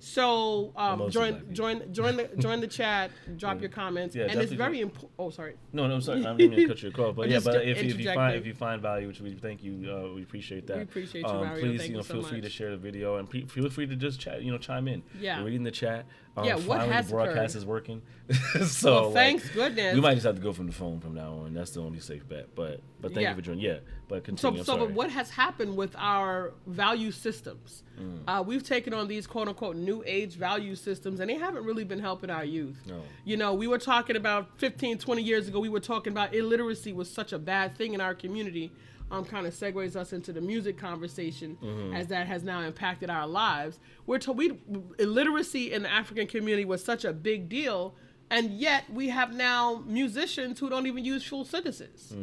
[0.00, 3.12] So um, join join join the join the chat.
[3.38, 5.12] Drop your comments, Yeah, and it's very important.
[5.18, 5.54] Oh, sorry.
[5.72, 6.26] No, no, I'm sorry.
[6.26, 7.16] I didn't mean to cut you off.
[7.16, 9.90] But yeah, but if, if you find if you find value, which we thank you,
[9.90, 10.76] uh, we appreciate that.
[10.76, 11.60] We appreciate you, um, Mario.
[11.60, 13.70] Please, Thank you know, you so feel free to share the video and pre- feel
[13.70, 15.02] free to just chat, you know, chime in.
[15.18, 15.38] Yeah.
[15.38, 16.04] We're reading the chat.
[16.36, 17.58] Um, Yeah, what has the broadcast occurred?
[17.58, 18.02] is working.
[18.66, 19.94] so Well, like, thanks goodness.
[19.94, 21.54] we might just have to go from the phone from now on.
[21.54, 22.54] that's the only safe bet.
[22.54, 23.30] But but thank Yeah.
[23.30, 23.60] you for joining.
[23.64, 23.78] Yeah,
[24.08, 24.58] but So, continue.
[24.60, 24.86] I'm so sorry.
[24.86, 27.82] but what has happened with our value systems?
[28.00, 28.20] Mm.
[28.26, 31.84] Uh, we've taken on these quote unquote new age value systems, and they haven't really
[31.84, 32.78] been helping our youth.
[32.86, 33.02] No.
[33.24, 36.92] You know, we were talking about 15, 20 years ago, we were talking about illiteracy
[36.92, 38.72] was such a bad thing in our community.
[39.10, 41.94] Um, kind of segues us into the music conversation Mm-hmm.
[41.94, 43.78] as that has now impacted our lives.
[44.06, 44.58] We're told we
[44.98, 47.94] illiteracy in the African community was such a big deal,
[48.30, 52.14] and yet we have now musicians who don't even use full sentences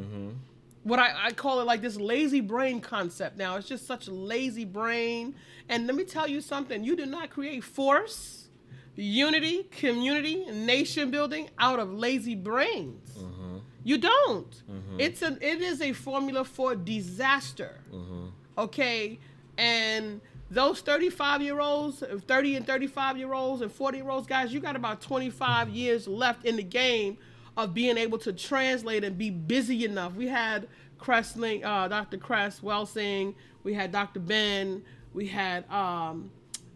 [0.83, 3.55] what I, I call it like this lazy brain concept now.
[3.55, 5.35] It's just such a lazy brain.
[5.69, 8.47] And let me tell you something you do not create force,
[8.95, 13.15] unity, community, nation building out of lazy brains.
[13.83, 14.63] You don't.
[14.99, 17.79] It's an it is a formula for disaster.
[18.57, 19.19] Okay?
[19.57, 24.53] And those 35 year olds, 30 and 35 year olds and 40 year olds, guys,
[24.53, 27.17] you got about 25 years left in the game
[27.57, 30.13] of being able to translate and be busy enough.
[30.15, 30.67] We had
[30.99, 32.17] Cressling, uh, Dr.
[32.17, 34.19] Cress Welsing, we had Dr.
[34.19, 36.31] Ben, we had um,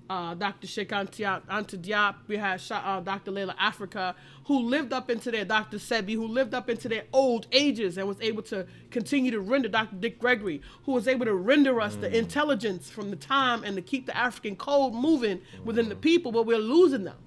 [0.10, 0.68] uh, Dr.
[0.68, 3.32] Cheikh Anta Diop, we had uh, Dr.
[3.32, 4.16] Llaila Afrika,
[4.46, 5.78] who lived up into their Dr.
[5.78, 9.68] Sebi, who lived up into their old ages and was able to continue to render
[9.68, 9.96] Dr.
[9.96, 13.82] Dick Gregory, who was able to render us the intelligence from the time and to
[13.82, 17.18] keep the African code moving within the people, but we're losing them.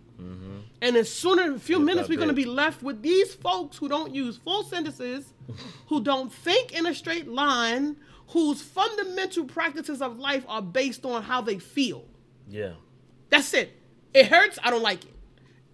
[0.80, 3.34] And as soon as a few Yeah, minutes, we're going to be left with these
[3.34, 5.32] folks who don't use full sentences,
[5.88, 7.96] who don't think in a straight line,
[8.28, 12.04] whose fundamental practices of life are based on how they feel.
[12.48, 12.74] yeah.
[13.30, 13.76] That's it.
[14.14, 14.58] It hurts.
[14.62, 15.12] I don't like it.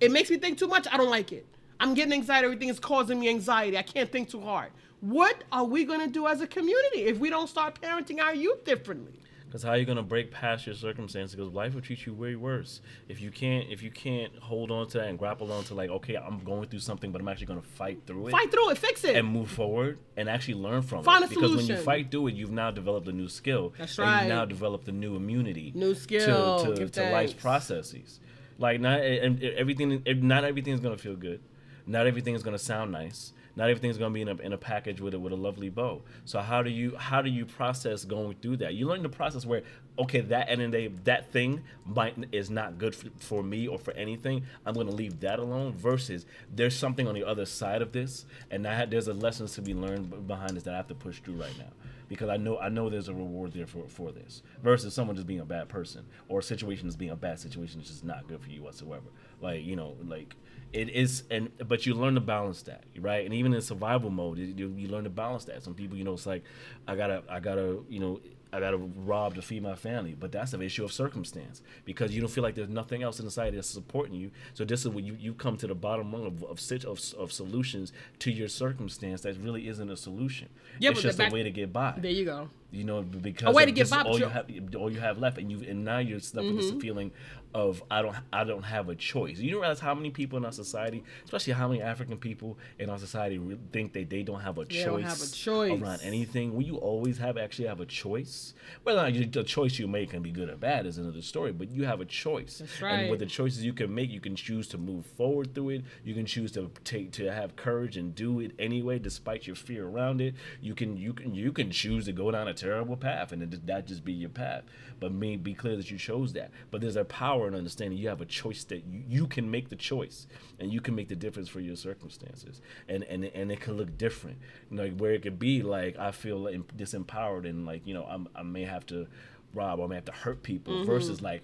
[0.05, 0.87] It makes me think too much.
[0.91, 1.47] I don't like it.
[1.81, 2.45] I'm getting anxiety.
[2.45, 3.79] Everything is causing me anxiety.
[3.79, 4.71] I can't think too hard.
[5.01, 8.35] What are we going to do as a community if we don't start parenting our
[8.35, 9.21] youth differently?
[9.55, 11.37] Because how are you gonna break past your circumstances?
[11.37, 14.89] Because life will treat you way worse if you can't if you can't hold on
[14.89, 17.47] to that and grapple on to like, okay, I'm going through something, but I'm actually
[17.47, 18.31] gonna fight through it.
[18.33, 18.79] Fight through it.
[18.79, 19.15] Fix it.
[19.15, 21.31] and move forward and actually learn from Find it.
[21.31, 23.73] because when you fight through it, you've now developed a new skill.
[23.79, 24.21] That's and right.
[24.23, 25.71] You've now developed a new immunity.
[25.73, 26.65] New skill.
[26.65, 28.19] to, to, to life's processes.
[28.59, 30.03] Like not eh, and eh, everything.
[30.07, 31.41] Eh, not everything is gonna feel good.
[31.87, 33.33] Not everything is gonna sound nice.
[33.57, 35.69] Not everything is gonna be in a, in a package with a, with a lovely
[35.69, 36.03] bow.
[36.25, 38.75] So how do you how do you process going through that?
[38.75, 39.63] You learn the process where
[39.99, 43.69] okay that end of the day that thing might is not good for, for me
[43.69, 44.45] or for anything.
[44.67, 45.73] I'm gonna leave that alone.
[45.73, 49.63] Versus there's something on the other side of this, and I there's a lessons to
[49.63, 51.71] be learned behind this that I have to push through right now
[52.09, 55.27] because I know I know there's a reward there for, for this versus someone just
[55.27, 58.27] being a bad person or a situation just being a bad situation is just not
[58.29, 59.07] good for you whatsoever.
[59.41, 60.35] Like you know, like
[60.73, 63.25] it is, and but you learn to balance that, right?
[63.25, 65.63] And even in survival mode, you, you learn to balance that.
[65.63, 66.43] Some people, you know, it's like
[66.89, 68.21] I gotta I gotta you know.
[68.55, 72.21] I gotta rob to feed my family, but that's an issue of circumstance because you
[72.21, 74.31] don't feel like there's nothing else in society that's supporting you.
[74.55, 77.33] So this is when you, you come to the bottom rung of of, of of
[77.33, 80.49] solutions to your circumstance that really isn't a solution.
[80.79, 82.49] Yeah, it's just back- a way to get by there you go.
[82.71, 84.47] you know, because A way to get by, all you have,
[84.77, 86.75] all you have left, and you and now you're stuck with Mm-hmm.
[86.75, 87.11] this feeling
[87.55, 89.39] of I don't, I don't have a choice.
[89.39, 92.91] You don't realize how many people in our society, especially how many African people in
[92.91, 95.81] our society, re- think that they don't have a They choice, don't have a choice.
[95.81, 96.55] around anything.
[96.55, 98.55] Will you always have actually have a choice?
[98.83, 101.53] Whether or not the choice you make can be good or bad is another story,
[101.53, 102.59] but you have a choice.
[102.59, 105.71] That's And with the choices you can make, you can choose to move forward through
[105.71, 105.85] it.
[106.05, 109.87] You can choose to take to have courage and do it anyway, despite your fear
[109.87, 110.35] around it.
[110.61, 113.67] You can you can you can choose to go down a terrible path, and it,
[113.69, 114.65] that just be your path.
[114.99, 116.51] But me be clear that you chose that.
[116.71, 119.69] But there's a power in understanding you have a choice that you, you can make
[119.69, 120.27] the choice,
[120.59, 123.97] and you can make the difference for your circumstances, and and and it could look
[123.99, 124.39] different.
[124.71, 126.41] You know, like where it could be like I feel
[126.77, 129.07] disempowered, and like you know I'm, I may have to
[129.55, 130.87] rob or I may have to hurt people, Mm-hmm.
[130.87, 131.43] versus like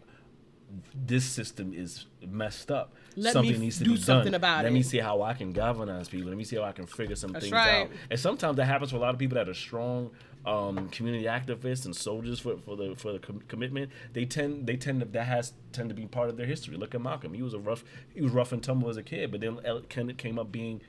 [0.94, 2.94] this system is messed up.
[3.16, 4.34] Let me something needs to do be something done.
[4.34, 6.28] about Let me see how I can galvanize people.
[6.28, 7.82] Let me see how I can figure some That's things right.
[7.82, 7.90] out.
[8.10, 10.10] And sometimes that happens for a lot of people that are strong
[10.46, 13.90] um, community activists and soldiers for, for the for the com- commitment.
[14.12, 16.76] They tend they tend to that has tend to be part of their history.
[16.76, 17.34] Look at Malcolm.
[17.34, 19.58] He was a rough he was rough and tumble as a kid, but then
[19.88, 20.80] came up being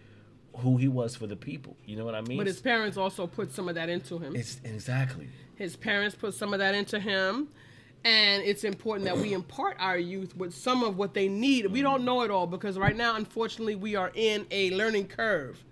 [0.58, 1.78] who he was for the people.
[1.86, 2.38] You know what I mean?
[2.38, 4.36] But his parents also put some of that into him.
[4.36, 5.30] it's exactly.
[5.56, 7.50] His parents put some of that into him.
[8.04, 11.68] And it's important that we impart our youth with some of what they need.
[11.68, 15.64] We don't know it all because right now, unfortunately, we are in a learning curve.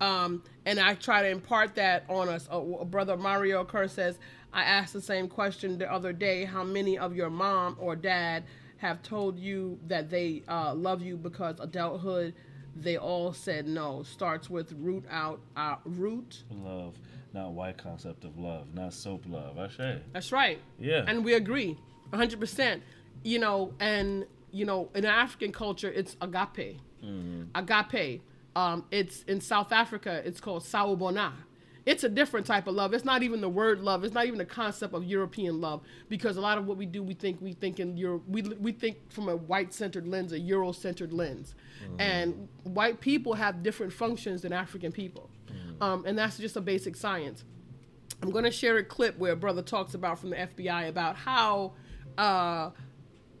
[0.00, 2.46] Um, and I try to impart that on us.
[2.50, 4.18] A, a brother Mario Kerr says,
[4.52, 8.44] I asked the same question the other day how many of your mom or dad
[8.78, 12.34] have told you that they uh, love you because adulthood,
[12.76, 14.02] they all said no.
[14.04, 16.94] Starts with root out, uh, root Love,
[17.34, 19.58] not white concept of love, not soap love.
[19.58, 20.00] I say.
[20.12, 20.60] That's right.
[20.78, 21.04] Yeah.
[21.06, 21.76] And we agree,
[22.12, 22.80] 100%.
[23.22, 26.78] You know, and, you know, in African culture, it's agape.
[27.04, 27.42] Mm-hmm.
[27.54, 28.22] Agape.
[28.56, 30.22] Um, it's in South Africa.
[30.24, 31.32] It's called sawubona.
[31.86, 32.94] It's a different type of love.
[32.94, 34.04] It's not even the word love.
[34.04, 37.02] It's not even the concept of European love because a lot of what we do,
[37.02, 41.12] we think we think in Euro, we we think from a white-centered lens, a Euro-centered
[41.12, 41.54] lens,
[41.98, 45.28] and white people have different functions than African people,
[45.80, 47.44] um, and that's just a basic science.
[48.22, 51.16] I'm going to share a clip where a brother talks about from the FBI about
[51.16, 51.72] how
[52.16, 52.70] uh,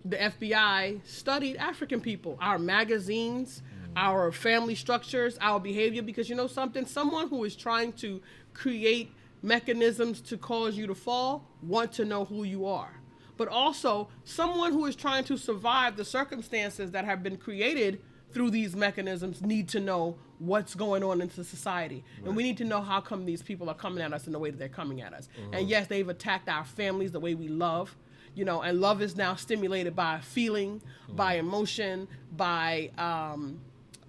[0.04, 3.62] the FBI studied African people, our magazines,
[3.96, 6.02] our family structures, our behavior.
[6.02, 8.20] Because you know something, someone who is trying to
[8.52, 9.12] create
[9.42, 12.94] mechanisms to cause you to fall want to know who you are.
[13.36, 18.00] But also, someone who is trying to survive the circumstances that have been created
[18.32, 20.16] through these mechanisms need to know
[20.46, 22.04] what's going on in the society.
[22.24, 24.38] And we need to know how come these people are coming at us in the
[24.38, 25.28] way that they're coming at us.
[25.52, 27.96] And yes, they've attacked our families, the way we love,
[28.34, 33.60] you know, and love is now stimulated by feeling, by emotion, by um,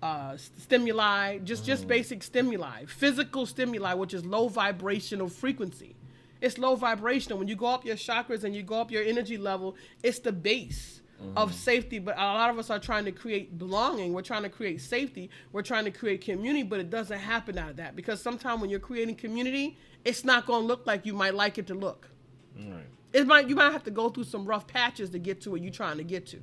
[0.01, 5.95] uh, stimuli, just just basic stimuli, physical stimuli, which is low vibrational frequency.
[6.41, 7.39] It's low vibrational.
[7.39, 10.31] When you go up your chakras and you go up your energy level, it's the
[10.31, 11.01] base
[11.35, 11.99] of safety.
[11.99, 14.13] But a lot of us are trying to create belonging.
[14.13, 15.29] We're trying to create safety.
[15.51, 18.69] We're trying to create community, but it doesn't happen out of that because sometimes when
[18.69, 22.09] you're creating community, it's not going to look like you might like it to look.
[22.57, 22.85] Right.
[23.13, 25.61] It might you might have to go through some rough patches to get to where
[25.61, 26.39] you're trying to get to.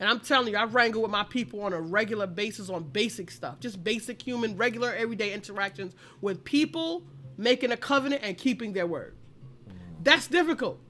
[0.00, 3.30] And I'm telling you, I wrangle with my people on a regular basis on basic
[3.30, 7.02] stuff, just basic human, regular, everyday interactions with people
[7.36, 9.14] making a covenant and keeping their word.
[10.02, 10.80] That's difficult.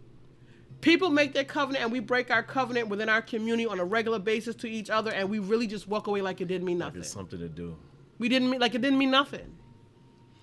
[0.81, 4.19] People make their covenant and we break our covenant within our community on a regular
[4.19, 7.01] basis to each other, and we really just walk away like it didn't mean nothing.
[7.01, 7.77] Like It's something to do.
[8.19, 9.57] We didn't mean like it didn't mean nothing.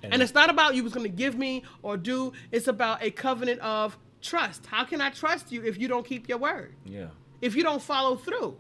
[0.04, 2.32] And it's not about you was going to give me or do.
[2.52, 4.66] It's about a covenant of trust.
[4.68, 6.76] How can I trust you if you don't keep your word?
[6.86, 7.08] yeah.
[7.40, 8.58] If you don't follow through?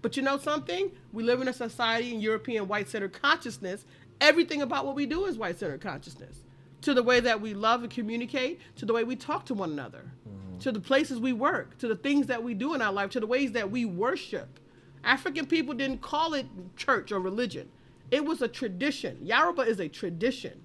[0.00, 0.92] But you know something?
[1.12, 3.84] We live in a society in European white centered consciousness.
[4.20, 6.44] Everything about what we do is white centered consciousness.
[6.86, 9.72] To the way that we love and communicate, to the way we talk to one
[9.72, 10.58] another, mm-hmm.
[10.58, 13.18] to the places we work, to the things that we do in our life, to
[13.18, 14.60] the ways that we worship.
[15.02, 17.68] African people didn't call it church or religion.
[18.12, 19.18] It was a tradition.
[19.20, 20.64] Yoruba is a tradition.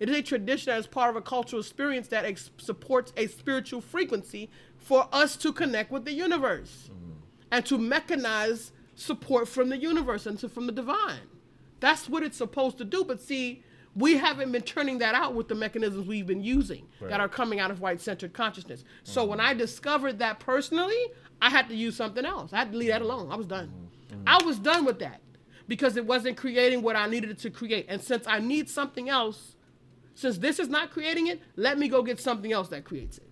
[0.00, 3.82] It is a tradition as part of a cultural experience that ex- supports a spiritual
[3.82, 4.48] frequency
[4.78, 7.12] for us to connect with the universe mm-hmm.
[7.50, 11.28] and to mechanize support from the universe and to, from the divine.
[11.80, 13.04] That's what it's supposed to do.
[13.04, 13.64] But see,
[13.94, 17.10] we haven't been turning that out with the mechanisms we've been using Right.
[17.10, 18.84] that are coming out of white centered consciousness.
[19.02, 19.30] So mm-hmm.
[19.30, 20.98] when I discovered that personally,
[21.40, 22.52] I had to use something else.
[22.52, 23.30] I had to leave that alone.
[23.30, 23.68] I was done.
[23.68, 24.14] Mm-hmm.
[24.14, 24.22] Mm-hmm.
[24.26, 25.20] I was done with that
[25.66, 27.86] because it wasn't creating what I needed it to create.
[27.88, 29.56] And since I need something else,
[30.14, 33.28] since this is not creating it, let me go get something else that creates it.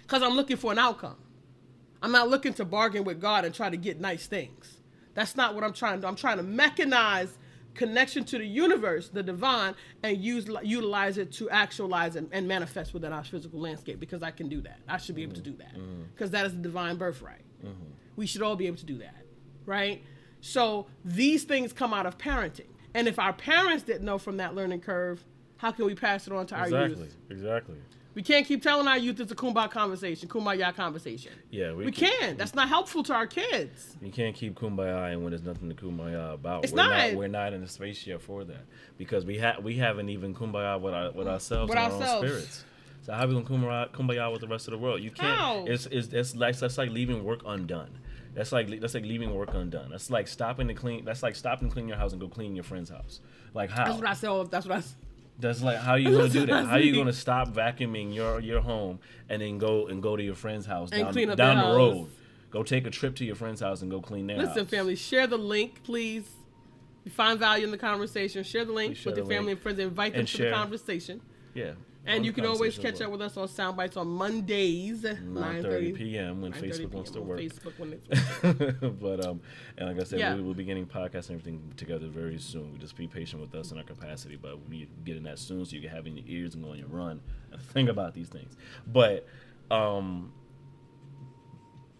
[0.00, 1.16] Because I'm looking for an outcome.
[2.02, 4.78] I'm not looking to bargain with God and try to get nice things.
[5.14, 6.06] That's not what I'm trying to do.
[6.06, 7.30] I'm trying to mechanize
[7.74, 12.94] connection to the universe, the divine, and use utilize it to actualize and, and manifest
[12.94, 14.80] within our physical landscape because I can do that.
[14.88, 16.02] I should be able to do that mm-hmm.
[16.14, 17.44] because that is the divine birthright.
[17.64, 17.90] Mm-hmm.
[18.16, 19.24] We should all be able to do that,
[19.66, 20.02] right?
[20.40, 22.66] So these things come out of parenting.
[22.94, 25.24] And if our parents didn't know from that learning curve,
[25.56, 26.98] how can we pass it on to our Exactly.
[26.98, 27.16] youth?
[27.30, 27.76] Exactly.
[28.14, 31.32] We can't keep telling our youth it's a kumbaya conversation, kumbaya conversation.
[31.50, 31.72] Yeah.
[31.72, 32.38] We, We can- can't.
[32.38, 33.96] That's not helpful to our kids.
[34.02, 36.64] You can't keep kumbaya and when there's nothing to kumbaya about.
[36.64, 37.14] It's we're not.
[37.14, 38.64] We're not in a space yet for that
[38.98, 42.18] because we have we haven't even kumbaya with our with ourselves With and our own
[42.24, 42.64] spirits.
[43.02, 45.02] So how are we gonna kumbaya, kumbaya with the rest of the world?
[45.02, 45.38] You can't.
[45.38, 45.64] How?
[45.66, 47.98] It's it's that's like that's like leaving work undone.
[48.34, 49.90] That's like that's like leaving work undone.
[49.90, 51.04] That's like stopping to clean.
[51.04, 53.20] That's like stopping to clean your house and go clean your friend's house.
[53.54, 53.84] Like how?
[53.86, 54.50] That's what I said.
[54.50, 54.82] That's what I.
[55.38, 56.66] That's like how you gonna do that?
[56.66, 60.34] How you gonna stop vacuuming your your home and then go and go to your
[60.34, 62.08] friend's house And down, up down the road?
[62.50, 64.68] Go take a trip to your friend's house and go clean their Listen, house.
[64.70, 66.28] family, share the link, please.
[67.04, 68.44] You find value in the conversation.
[68.44, 69.56] Share the link share with your the family link.
[69.56, 69.78] and friends.
[69.80, 70.50] Invite them And to share.
[70.50, 71.20] the conversation.
[71.54, 71.72] Yeah.
[72.04, 75.22] And you can always catch up with us on Soundbites on Mondays, 9:30
[75.62, 76.40] 9:30 p.m.
[76.42, 77.38] when Facebook wants to work.
[77.38, 79.40] Facebook when it's but um,
[79.78, 80.34] and like I said, Yeah.
[80.34, 82.76] we will be getting podcasts and everything together very soon.
[82.80, 85.80] Just be patient with us in our capacity, but we getting that soon so you
[85.80, 87.20] can have in your ears and go on your run
[87.52, 88.56] and think about these things.
[88.86, 89.26] But
[89.70, 90.32] um,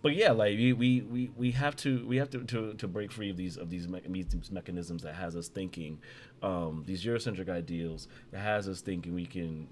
[0.02, 3.12] but yeah, like we, we, we, we have to we have to, to, to break
[3.12, 6.00] free of these of these, me- these mechanisms that has us thinking
[6.42, 9.68] um, these Eurocentric ideals that has us thinking we can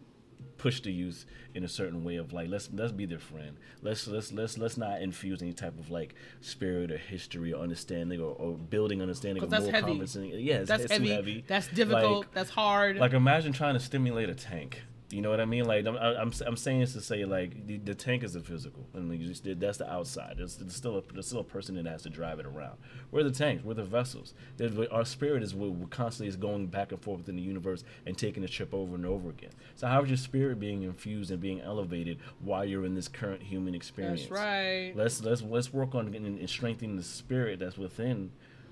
[0.60, 4.06] push the youth in a certain way of like let's let's be their friend let's
[4.06, 8.32] let's let's let's not infuse any type of like spirit or history or understanding or,
[8.36, 10.28] or building understanding of 'Cause that's more heavy.
[10.42, 12.18] yeah it's, that's it's heavy, too heavy That's difficult.
[12.26, 12.96] Like- that's hard.
[12.98, 14.82] like imagine trying to stimulate a tank
[15.12, 15.64] You know what I mean?
[15.64, 18.86] Like I'm, I'm, I'm saying this to say like the, the tank is the physical,
[18.94, 20.34] and you just that's the outside.
[20.38, 22.78] There's, there's still a, there's still a person that has to drive it around.
[23.10, 23.64] We're the tanks.
[23.64, 24.34] We're the vessels.
[24.56, 28.16] There's, our spirit is what constantly is going back and forth within the universe and
[28.16, 29.50] taking a trip over and over again.
[29.74, 33.42] So how is your spirit being infused and being elevated while you're in this current
[33.42, 34.22] human experience?
[34.22, 34.92] That's right.
[34.94, 38.30] Let's let's let's work on getting and strengthening the spirit that's within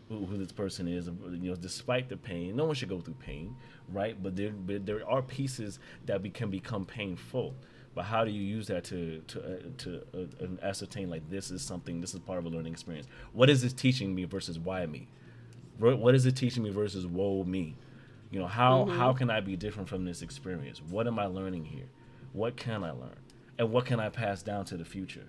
[0.09, 1.07] who, who this person is.
[1.07, 3.57] You know, despite the pain, no one should go through pain,
[3.93, 4.21] right?
[4.23, 7.55] But there but there are pieces that be, can become painful.
[7.95, 11.63] But how do you use that to to uh, to uh, ascertain like this is
[11.63, 12.01] something?
[12.01, 13.07] This is part of a learning experience.
[13.33, 15.09] What is this teaching me versus why me?
[15.79, 17.77] What is it teaching me versus woe me?
[18.31, 20.83] You know how how can I be different from this experience?
[20.83, 21.87] What am I learning here?
[22.33, 23.17] What can I learn?
[23.59, 25.27] And what can I pass down to the future?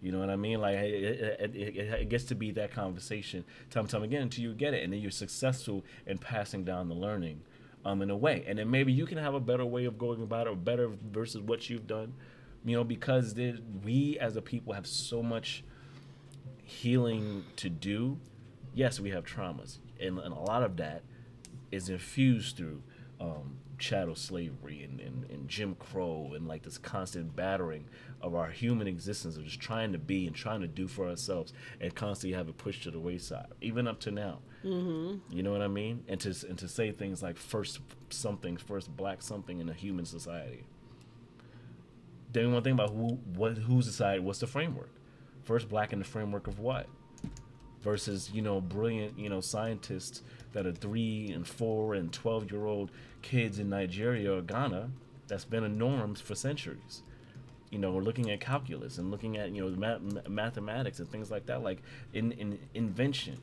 [0.00, 0.60] You know what I mean?
[0.60, 4.42] Like it, it, it, it gets to be that conversation time and time again until
[4.42, 7.42] you get it, and then you're successful in passing down the learning,
[7.84, 8.44] um, in a way.
[8.46, 10.90] And then maybe you can have a better way of going about it, or better
[11.10, 12.14] versus what you've done,
[12.64, 15.64] you know, because there, we as a people have so much
[16.62, 18.18] healing to do.
[18.74, 21.02] Yes, we have traumas, and, and a lot of that
[21.70, 22.82] is infused through
[23.20, 27.84] um, chattel slavery and, and, and Jim Crow and like this constant battering
[28.20, 31.52] of our human existence of just trying to be and trying to do for ourselves
[31.80, 34.38] and constantly have it pushed to the wayside, even up to now.
[34.64, 35.36] Mm-hmm.
[35.36, 36.04] You know what I mean?
[36.08, 40.04] And to and to say things like first something, first black something in a human
[40.04, 40.64] society.
[42.32, 44.90] Then we want to think about who what who's decided what's the framework?
[45.44, 46.86] First black in the framework of what?
[47.82, 52.64] Versus, you know, brilliant, you know, scientists that are three and four and twelve year
[52.64, 52.90] old
[53.22, 54.90] kids in Nigeria or Ghana
[55.26, 57.02] that's been a norm for centuries.
[57.70, 61.30] You know, we're looking at calculus and looking at you know math- mathematics and things
[61.30, 61.82] like that, like
[62.12, 63.38] in, in invention.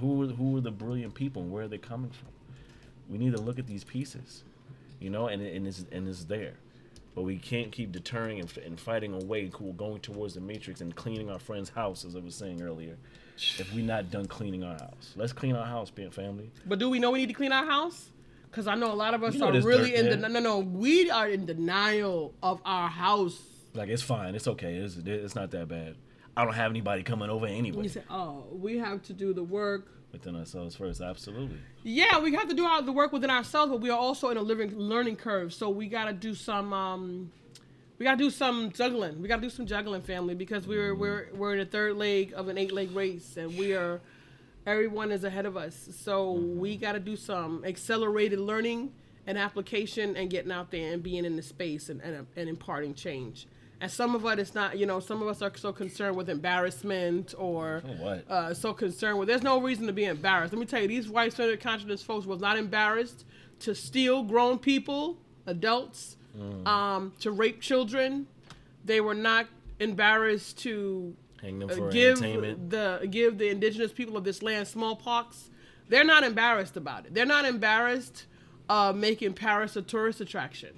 [0.00, 2.28] Who are, who are the brilliant people and where are they coming from?
[3.08, 4.44] We need to look at these pieces,
[5.00, 6.54] you know, and and it's and it's there,
[7.14, 10.94] but we can't keep deterring and, and fighting away, cool, going towards the matrix and
[10.94, 12.96] cleaning our friend's house, as I was saying earlier.
[13.36, 16.50] If we're not done cleaning our house, let's clean our house, being family.
[16.66, 18.08] But do we know we need to clean our house?
[18.50, 20.28] Because I know a lot of us You know are really dirt in the no,
[20.28, 20.58] no, no.
[20.58, 23.38] We are in denial of our house.
[23.74, 25.96] Like it's fine, it's okay, it's it's not that bad.
[26.38, 27.82] I don't have anybody coming over anyway.
[27.82, 29.88] You say, oh, we have to do the work.
[30.12, 31.58] Within ourselves first, absolutely.
[31.82, 34.36] Yeah, we have to do all the work within ourselves, but we are also in
[34.36, 35.52] a living learning curve.
[35.52, 36.72] So we got to do some.
[36.72, 37.32] um
[37.98, 39.20] we gotta do some juggling.
[39.20, 42.46] We gotta do some juggling, family, because we're we're we're in the third leg of
[42.46, 44.00] an eight leg race, and we are
[44.64, 45.88] everyone is ahead of us.
[46.00, 48.92] So we gotta do some accelerated learning
[49.26, 52.94] and application, and getting out there and being in the space and and, and imparting
[52.94, 53.48] change.
[53.80, 56.28] And some of us, it's not, you know, some of us are so concerned with
[56.28, 58.28] embarrassment or what?
[58.28, 59.28] uh, so concerned with.
[59.28, 60.52] There's no reason to be embarrassed.
[60.52, 63.24] Let me tell you, these white-centered consciousness folks was not embarrassed
[63.60, 66.16] to steal grown people, adults,
[66.66, 68.26] um, to rape children.
[68.84, 69.46] They were not
[69.80, 74.66] embarrassed to Hang them uh, for give the give the indigenous people of this land
[74.66, 75.50] smallpox.
[75.88, 77.14] They're not embarrassed about it.
[77.14, 78.26] They're not embarrassed
[78.68, 80.70] uh, making Paris a tourist attraction.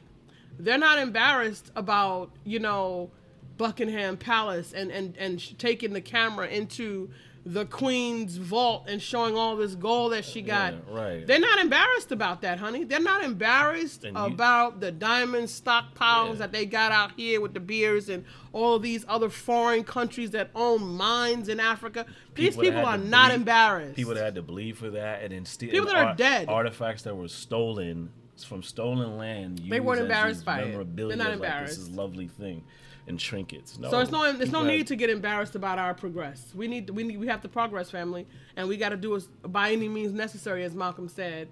[0.65, 3.11] They're not embarrassed about you know
[3.57, 7.11] Buckingham Palace and and and sh- taking the camera into
[7.47, 10.75] the Queen's vault and showing all this gold that she got.
[10.75, 11.27] Yeah, right.
[11.27, 12.85] They're not embarrassed about that, honey.
[12.85, 16.35] They're not embarrassed you- about the diamond stockpiles Yeah.
[16.35, 20.51] that they got out here with De Beers and all these other foreign countries that
[20.55, 22.05] own mines in Africa.
[22.35, 23.97] These people are not bleed- embarrassed.
[23.97, 26.47] People that had to bleed for that, and then steal People that are dead.
[26.47, 28.11] artifacts that were stolen
[28.45, 29.59] from stolen land.
[29.69, 30.97] They weren't embarrassed by it.
[30.97, 31.79] They're not like, This embarrassed.
[31.79, 32.65] is lovely thing,
[33.07, 33.79] and trinkets.
[33.79, 36.53] No, So it's no, there's no need to get embarrassed about our progress.
[36.55, 38.27] We need, we need, we have to progress, family,
[38.57, 41.49] and we got to do it by any means necessary, as Malcolm said,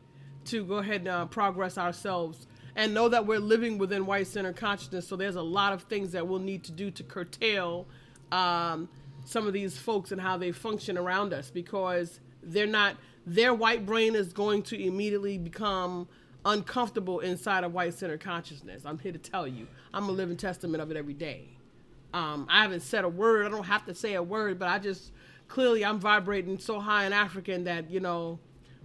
[0.47, 4.53] to go ahead and uh, progress ourselves and know that we're living within white center
[4.53, 5.07] consciousness.
[5.09, 7.87] So there's a lot of things that we'll need to do to curtail
[8.31, 8.89] um,
[9.25, 12.97] some of these folks and how they function around us because they're not.
[13.27, 16.09] Their white brain is going to immediately become
[16.49, 18.83] uncomfortable inside of white center consciousness.
[18.85, 19.67] I'm here to tell you.
[19.93, 21.49] I'm a living testament of it every day.
[22.15, 23.47] Um, I haven't said a word.
[23.47, 25.13] I don't have to say a word, but I just
[25.47, 28.39] clearly I'm vibrating so high in African that you know,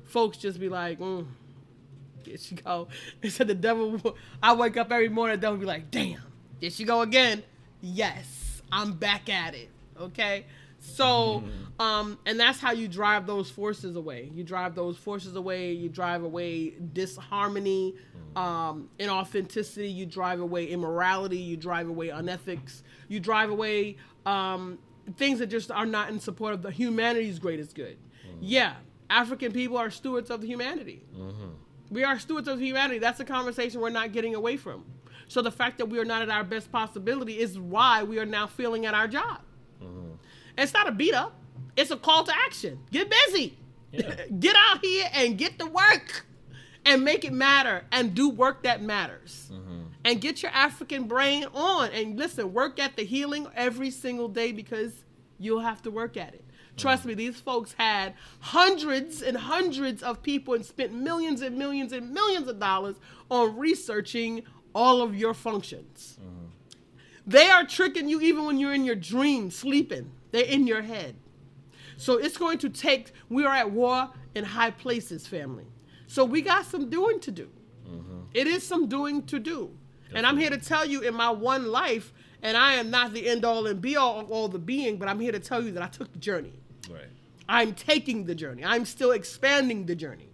[0.03, 1.25] folks just be like, mm,
[2.25, 2.89] "Here she go."
[3.21, 4.17] They said the devil.
[4.41, 6.21] I wake up every morning, the devil be like, "Damn,
[6.59, 7.43] here she go again."
[7.81, 9.69] Yes, I'm back at it.
[9.99, 10.45] Okay.
[10.85, 11.43] So,
[11.79, 14.29] um, and that's how you drive those forces away.
[14.33, 15.71] You drive those forces away.
[15.71, 17.95] You drive away disharmony,
[18.35, 19.93] um, inauthenticity.
[19.93, 21.37] You drive away immorality.
[21.37, 22.83] You drive away unethics.
[23.07, 24.77] You drive away um,
[25.15, 27.97] things that just are not in support of the humanity's greatest good.
[28.41, 28.73] Yeah,
[29.09, 31.05] African people are stewards of humanity.
[31.89, 32.99] We are stewards of humanity.
[32.99, 34.83] That's a conversation we're not getting away from.
[35.29, 38.25] So the fact that we are not at our best possibility is why we are
[38.25, 39.39] now feeling at our job.
[40.57, 41.35] It's not a beat up.
[41.75, 42.79] It's a call to action.
[42.91, 43.57] Get busy.
[43.91, 44.15] Yeah.
[44.39, 46.25] get out here and get to work
[46.85, 49.49] and make it matter and do work that matters.
[49.51, 49.81] Mm-hmm.
[50.05, 54.51] And get your African brain on and listen, work at the healing every single day
[54.51, 54.91] because
[55.39, 56.43] you'll have to work at it.
[56.45, 56.75] Mm-hmm.
[56.77, 61.93] Trust me, these folks had hundreds and hundreds of people and spent millions and millions
[61.93, 62.97] and millions of dollars
[63.31, 64.43] on researching
[64.75, 66.17] all of your functions.
[66.21, 66.43] Mm-hmm.
[67.25, 70.11] They are tricking you even when you're in your dream, sleeping.
[70.33, 71.15] They're in your head.
[71.95, 75.67] So it's going to take, we are at war in high places, family.
[76.07, 77.49] So we got some doing to do.
[77.87, 78.19] Mm-hmm.
[78.33, 79.69] It is some doing to do.
[80.13, 83.29] And I'm here to tell you in my one life, and I am not the
[83.29, 85.71] end all and be all of all the being, but I'm here to tell you
[85.73, 86.53] that I took the journey.
[86.89, 87.05] Right.
[87.47, 88.65] I'm taking the journey.
[88.65, 90.29] I'm still expanding the journey.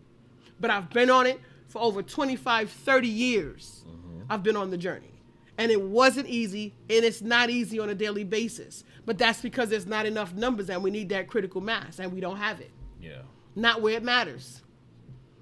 [0.62, 3.84] But I've been on it for over 25, 30 years.
[3.86, 4.22] Mm-hmm.
[4.30, 5.12] I've been on the journey.
[5.58, 8.86] And it wasn't easy, and it's not easy on a daily basis.
[9.10, 12.22] But that's because there's not enough numbers, and we need that critical mass, and we
[12.22, 12.70] don't have it.
[13.02, 13.24] Yeah.
[13.56, 14.62] Not where it matters.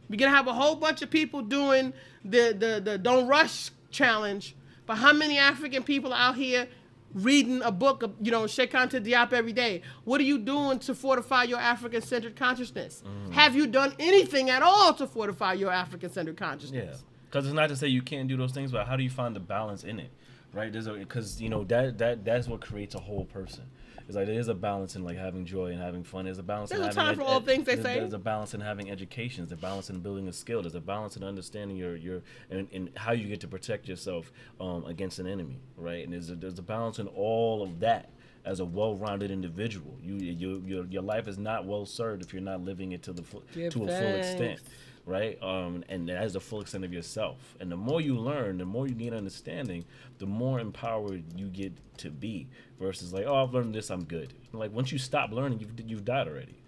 [0.10, 1.92] We're gonna have a whole bunch of people doing
[2.24, 4.56] the the, the don't rush challenge.
[4.86, 6.70] But how many African people out here
[7.14, 9.82] reading a book of, you know, Cheikh Anta Diop every day?
[10.06, 13.04] What are you doing to fortify your African centered consciousness?
[13.06, 13.34] Mm-hmm.
[13.34, 17.00] Have you done anything at all to fortify your African centered consciousness?
[17.02, 19.10] Yeah, because it's not to say you can't do those things, but how do you
[19.10, 20.12] find the balance in it,
[20.54, 20.72] right?
[20.72, 23.64] There's a because you know that that that's what creates a whole person.
[24.08, 26.26] It's like there is a balance in like having joy and having fun.
[26.26, 26.70] There's a balance.
[26.70, 28.00] There's in a having time for all things, they there's, say.
[28.00, 29.44] There's a balance in having education.
[29.44, 30.62] There's a balance in building a skill.
[30.62, 34.32] There's a balance in understanding your your and, and how you get to protect yourself
[34.62, 36.06] um, against an enemy, right?
[36.06, 38.10] And there's a, there's a balance in all of that
[38.46, 39.98] as a well-rounded individual.
[40.02, 43.14] You, you your your life is not well served if you're not living it to
[43.14, 44.64] the fu- Give to a full extent thanks.
[45.08, 45.42] Right?
[45.42, 47.56] Um, and that is the full extent of yourself.
[47.60, 49.86] And the more you learn, the more you gain understanding,
[50.20, 52.48] the more empowered you get to be.
[52.80, 54.34] Versus like, oh, I've learned this, I'm good.
[54.54, 56.62] Like once you stop learning, you've you've died already,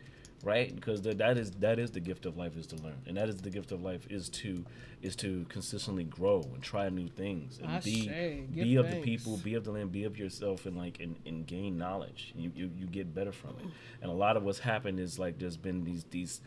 [0.44, 0.74] right?
[0.74, 3.30] Because the, that is that is the gift of life is to learn, and that
[3.30, 4.66] is the gift of life is to
[5.02, 9.02] is to consistently grow and try new things and I be say, be of the
[9.02, 12.34] people, be of the land, be of yourself, and like and, and gain knowledge.
[12.36, 13.68] You, you you get better from it.
[14.02, 16.42] And a lot of what's happened is like there's been these these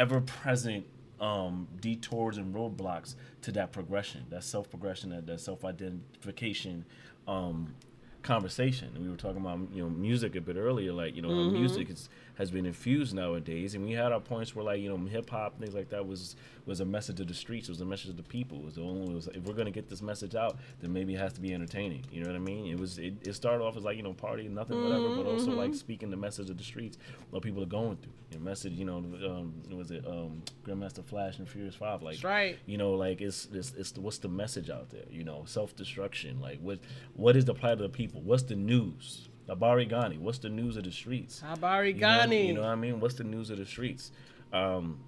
[0.00, 0.86] ever present
[1.20, 6.86] um, detours and roadblocks to that progression, that self progression, that, that self identification
[7.28, 7.74] um,
[8.22, 8.90] conversation.
[8.94, 11.50] And we were talking about you know music a bit earlier, like you know how
[11.50, 14.96] music is, has been infused nowadays, and we had our points where like you know
[15.04, 18.06] hip hop things like that was was a message to the streets, was a message
[18.06, 18.58] to the people.
[18.60, 21.18] It was the only was if we're gonna get this message out, then maybe it
[21.18, 22.04] has to be entertaining.
[22.10, 22.66] You know what I mean?
[22.66, 25.50] It was it, it started off as like you know party, nothing, whatever, but also
[25.50, 26.96] like speaking the message of the streets,
[27.28, 28.12] what people are going through.
[28.30, 32.02] Your message, you know, um, was it um, Grandmaster Flash and Furious Five?
[32.02, 32.58] Like That's right.
[32.66, 35.04] you know like it's it's, it's what's the message out there?
[35.10, 36.40] You know self-destruction.
[36.40, 36.78] Like what
[37.14, 38.22] what is the plight of the people?
[38.22, 39.28] What's the news?
[39.48, 41.42] Abari Ghani what's the news of the streets?
[41.44, 43.00] Habari you know, you know what I mean?
[43.00, 44.12] What's the news of the streets?
[44.52, 45.00] Um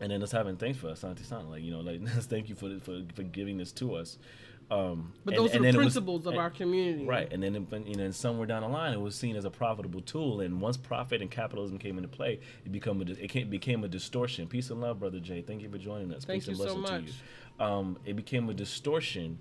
[0.00, 1.48] and then us having thanks for Asante San.
[1.48, 4.18] Like you know like thank you for, for for giving this to us
[4.70, 7.06] um but and- those and are the it was- principles of and- our community.
[7.06, 7.54] Right, and then
[7.86, 10.40] you know, and somewhere down the line, it was seen as a profitable tool.
[10.42, 14.46] And once profit and capitalism came into play, it become a, it became a distortion.
[14.46, 15.40] Peace and love, brother Jay.
[15.42, 16.24] Thank you for joining us.
[16.24, 17.12] Thank Peace and you so blessing to much.
[17.60, 17.64] you.
[17.64, 19.38] Um, it became a distortion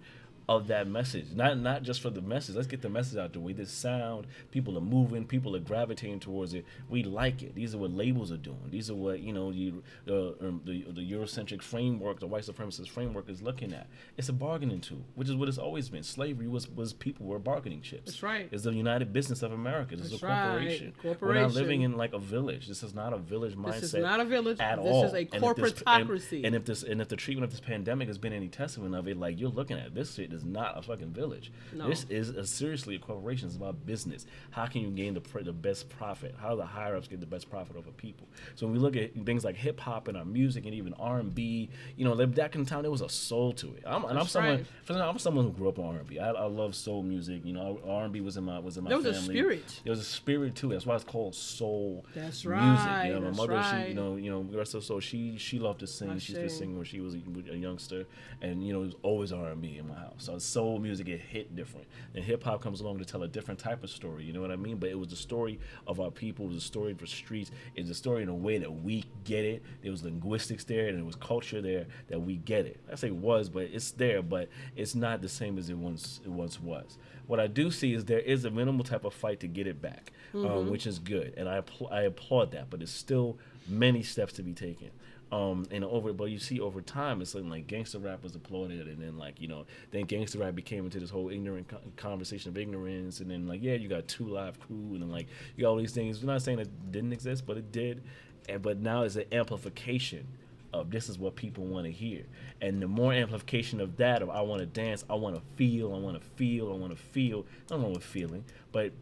[0.50, 1.26] of that message.
[1.36, 2.56] Not not just for the message.
[2.56, 3.52] Let's get the message out the way.
[3.54, 6.66] This sound, people are moving, people are gravitating towards it.
[6.90, 7.54] We like it.
[7.54, 8.70] These are what labels are doing.
[8.70, 10.32] These are what you know you uh,
[10.64, 13.88] the the Eurocentric framework, the white supremacist framework is looking at.
[14.18, 16.04] It's a bargaining tool, which is what it's always been.
[16.04, 18.06] Slavery was was people were bargaining chips.
[18.06, 18.48] That's right.
[18.52, 19.96] It's the United Business of America.
[19.98, 20.48] This is That's a right.
[20.50, 20.94] corporation.
[21.20, 22.68] We're not living in like a village.
[22.68, 23.82] This is not a village mindset.
[23.82, 24.60] This is not a village.
[24.62, 25.04] at This all.
[25.06, 27.60] is a And if this- And, and if this and if the treatment of this
[27.60, 30.78] pandemic has been any testament of it, like you're looking at this shit is not
[30.78, 31.52] a fucking village.
[31.74, 31.88] No.
[31.90, 33.48] This is a, seriously a corporation.
[33.48, 34.26] It's about business.
[34.52, 36.36] How can you gain the the best profit?
[36.40, 38.28] How do the higher ups get the best profit over people?
[38.56, 41.20] So when we look at things like hip hop and our music and even R
[41.20, 43.84] and B, you know, that back in time there was a soul to it.
[43.86, 44.66] I'm, and I'm someone.
[44.90, 44.98] right.
[45.02, 46.20] I'm someone who grew up on R and B.
[46.20, 47.42] I, I love soul music.
[47.44, 49.36] You know, R and B was in my was in my There was a family.
[49.36, 49.82] spirit.
[49.84, 50.70] There was a spirit too.
[50.70, 52.62] That's why it's called soul That's right.
[52.64, 53.06] music.
[53.08, 53.88] You know, my that's mother, she, right.
[53.90, 56.12] you know, you know, the rest of so she she loved to sing.
[56.12, 56.56] I She's been see.
[56.58, 57.20] singing when she was a,
[57.52, 58.06] a youngster,
[58.42, 60.27] and you know, it was always R and B in my house.
[60.28, 63.62] So soul music it hit different, and hip hop comes along to tell a different
[63.62, 64.26] type of story.
[64.26, 64.76] You know what I mean?
[64.76, 65.58] But it was the story
[65.88, 66.44] of our people.
[66.46, 67.50] It was a story of the streets.
[67.78, 69.64] It's a story in a way that we get it.
[69.82, 72.78] There was linguistics there, and there was culture there that we get it.
[72.92, 76.30] I say was, but it's there, but it's not the same as it once it
[76.30, 76.98] once was.
[77.28, 79.82] What I do see is there is a minimal type of fight to get it
[79.82, 82.70] back, um, which is good, and I I applaud that.
[82.70, 83.38] But there's still
[83.70, 84.92] many steps to be taken.
[85.30, 88.88] Um, and over, but you see over time, it's like, like gangster rap was applauded,
[88.88, 92.50] and then like you know, then gangster rap became into this whole ignorant co- conversation
[92.50, 95.64] of ignorance, and then like yeah, you got 2 Live Crew, and then like you
[95.64, 96.24] got all these things.
[96.24, 98.04] We're not saying it didn't exist, but it did,
[98.48, 100.26] and but now it's an amplification
[100.72, 102.24] of this is what people want to hear,
[102.62, 105.94] and the more amplification of that, of I want to dance, I want to feel,
[105.94, 107.46] I want to feel, I want to feel.
[107.70, 108.94] Nothing wrong with feeling, but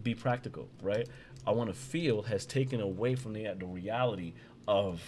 [0.00, 1.08] be practical, right?
[1.44, 4.34] I want to feel has taken away from the the reality
[4.68, 5.02] of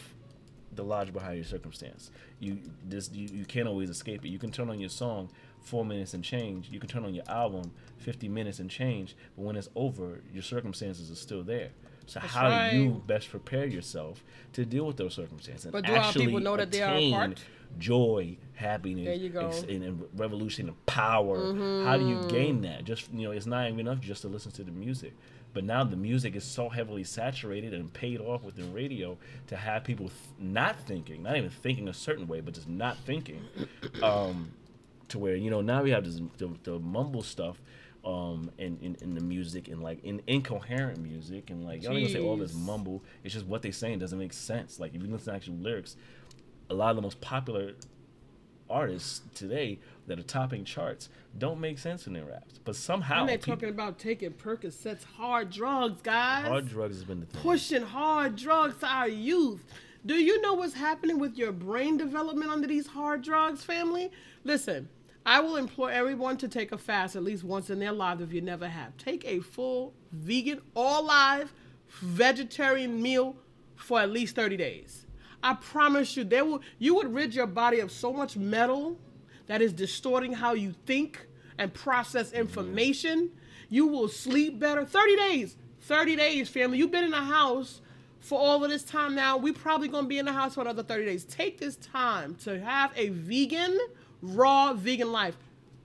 [0.77, 2.11] the logic behind your circumstance.
[2.41, 2.59] You
[2.89, 4.29] this you, you can't always escape it.
[4.29, 6.68] You can turn on your song four minutes and change.
[6.70, 9.16] You can turn on your album fifty minutes and change.
[9.37, 11.70] But when it's over, your circumstances are still there.
[12.07, 12.70] So That's how right.
[12.70, 14.22] do you best prepare yourself
[14.53, 15.70] to deal with those circumstances?
[15.72, 17.43] But do our people know that they are a part?
[17.79, 19.45] Joy, happiness, There you go.
[19.45, 19.49] Mm-hmm.
[19.59, 21.55] ex- and, and revolution and power.
[21.85, 22.85] How do you gain that?
[22.85, 25.14] Just you know, it's not even enough just to listen to the music.
[25.55, 29.57] But now the music is so heavily saturated and paid off within the radio to
[29.57, 33.42] have people th- not thinking, not even thinking a certain way, but just not thinking.
[34.02, 34.52] Um,
[35.09, 37.61] to where you know now we have this the, the mumble stuff
[38.05, 42.09] um in, in in the music and like in incoherent music and like y'all ain't
[42.09, 45.02] gonna say all this mumble it's just what they saying doesn't make sense like if
[45.02, 45.96] you listen to actual lyrics
[46.70, 47.72] a lot of the most popular
[48.68, 53.28] artists today that are topping charts don't make sense in their raps but somehow And
[53.28, 56.46] they're talking about taking Percocets, hard drugs, guys.
[56.46, 59.64] hard drugs has been the thing pushing hard drugs to our youth.
[60.07, 64.11] Do you know what's happening with your brain development under these hard drugs, family?
[64.44, 64.90] Listen,
[65.24, 68.30] I will implore everyone to take a fast at least once in their life if
[68.30, 68.94] you never have.
[68.98, 71.55] Take a full vegan, all live,
[72.02, 73.36] vegetarian meal
[73.76, 75.07] for at least 30 days.
[75.42, 78.98] I promise you, there will you would rid your body of so much metal
[79.47, 81.26] that is distorting how you think
[81.59, 82.40] and process mm-hmm.
[82.40, 83.30] information.
[83.68, 84.84] You will sleep better.
[84.84, 85.57] 30 days.
[85.82, 86.78] 30 days, family.
[86.78, 87.80] You've been in a house
[88.20, 89.36] for all of this time now.
[89.36, 91.24] We probably gonna be in the house for another 30 days.
[91.24, 93.78] Take this time to have a vegan,
[94.22, 95.36] raw vegan life.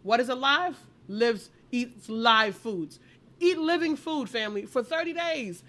[0.03, 0.77] What is alive?
[1.09, 2.99] Lives, eats live foods.
[3.41, 5.63] Eat living food, family, for 30 days.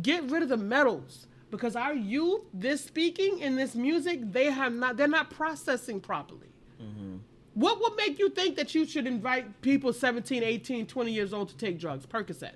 [0.00, 1.26] Get rid of the metals.
[1.50, 6.48] Because our youth, this speaking and this music, they have not, they're not processing properly.
[6.82, 7.16] Mm-hmm.
[7.56, 11.48] What would make you think that you should invite people 17, 18, 20 years old
[11.48, 12.04] to take drugs?
[12.04, 12.52] Percocets.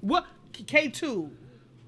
[0.00, 1.30] What K2?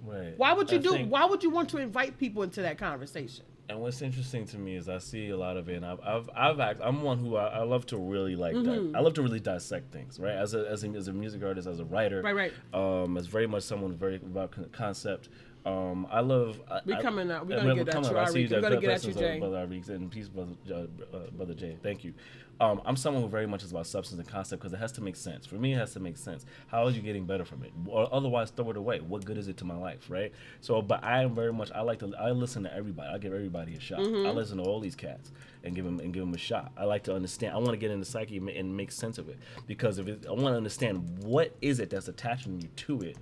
[0.07, 2.63] right Why would you I do think- why would you want to invite people into
[2.63, 3.45] that conversation?
[3.69, 5.77] And what's interesting to me is I see a lot of it.
[5.77, 8.55] And I've, I've, I've act, I'm one who I, I love to really like.
[8.55, 8.97] Mm-hmm.
[8.97, 10.35] I love to really dissect things, right?
[10.35, 12.53] As a, as a as a music artist, as a writer, Right, right.
[12.75, 15.29] Um, as very much someone very about con- concept.
[15.67, 16.61] Um, I love.
[16.87, 17.47] We I- coming out.
[17.47, 18.17] We gonna get at you, out.
[18.17, 18.55] I see Ariq.
[18.57, 19.39] We gonna get at you, Jay.
[19.39, 21.77] Brother Ariq, and peace, brother, uh, uh, brother Jay.
[21.83, 22.15] Thank you.
[22.61, 25.01] Um, I'm someone who very much is about substance and concept because it has to
[25.01, 25.47] make sense.
[25.47, 26.45] For me, it has to make sense.
[26.67, 27.73] How are you getting better from it?
[27.87, 29.01] Or otherwise, throw it away.
[29.01, 30.31] What good is it to my life, right?
[30.61, 31.71] So, but I am very much.
[31.73, 32.13] I like to.
[32.19, 33.09] I listen to everybody.
[33.09, 34.01] I give everybody a shot.
[34.01, 34.27] Mm-hmm.
[34.27, 35.33] I listen to all these cats
[35.65, 36.73] and give them and give them a shot.
[36.77, 37.55] I like to understand.
[37.55, 40.09] I want to get in the psyche and and make sense of it because if
[40.09, 43.17] it, I want to understand what is it that's attaching you to it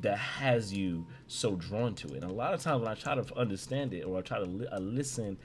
[0.00, 2.22] that has you so drawn to it.
[2.22, 4.44] And a lot of times when I try to understand it or I try to
[4.44, 5.36] li- I listen,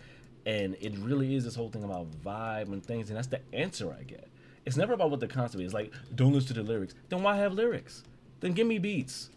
[0.46, 3.94] and it really is this whole thing about vibe and things, and that's the answer
[3.94, 4.28] I get.
[4.66, 5.74] It's never about what the concept is.
[5.74, 6.94] Like, don't listen to the lyrics.
[7.10, 8.04] Then why have lyrics?
[8.40, 9.30] Then give me beats.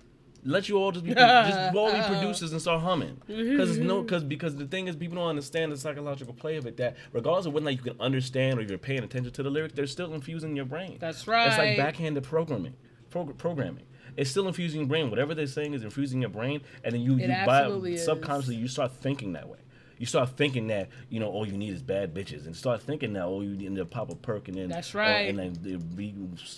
[0.43, 3.21] Let you all just be just all be producers and start humming.
[3.27, 6.77] Because no, because because the thing is, people don't understand the psychological play of it.
[6.79, 9.87] That regardless of whether you can understand or you're paying attention to the lyrics, they're
[9.87, 10.97] still infusing your brain.
[10.99, 11.49] That's right.
[11.49, 12.75] It's like backhanded programming.
[13.11, 13.85] Prog- programming.
[14.17, 15.11] It's still infusing your brain.
[15.11, 18.69] Whatever they're saying is infusing your brain, and then you, It you buy subconsciously you
[18.69, 19.59] start thinking that way.
[19.99, 23.13] You start thinking that you know all you need is bad bitches, and start thinking
[23.13, 25.29] that all you need to pop a perk and then That's uh, right.
[25.29, 25.53] and then
[25.95, 26.15] be,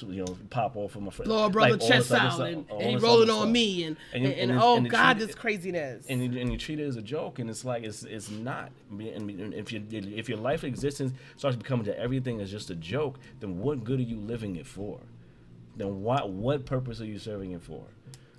[0.07, 1.29] you know pop off from a friend.
[1.29, 3.49] Blow a brother Like, chest out stuff- and, and he rolling on stuff.
[3.49, 6.07] me and And and, and, oh God, this craziness.
[6.09, 8.71] and you, and you treat it as a joke, and it's like it's it's not.
[8.93, 13.19] And if you if your life existence starts becoming that everything is just a joke,
[13.41, 15.01] then what good are you living it for?
[15.77, 17.85] Then what what purpose are you serving it for?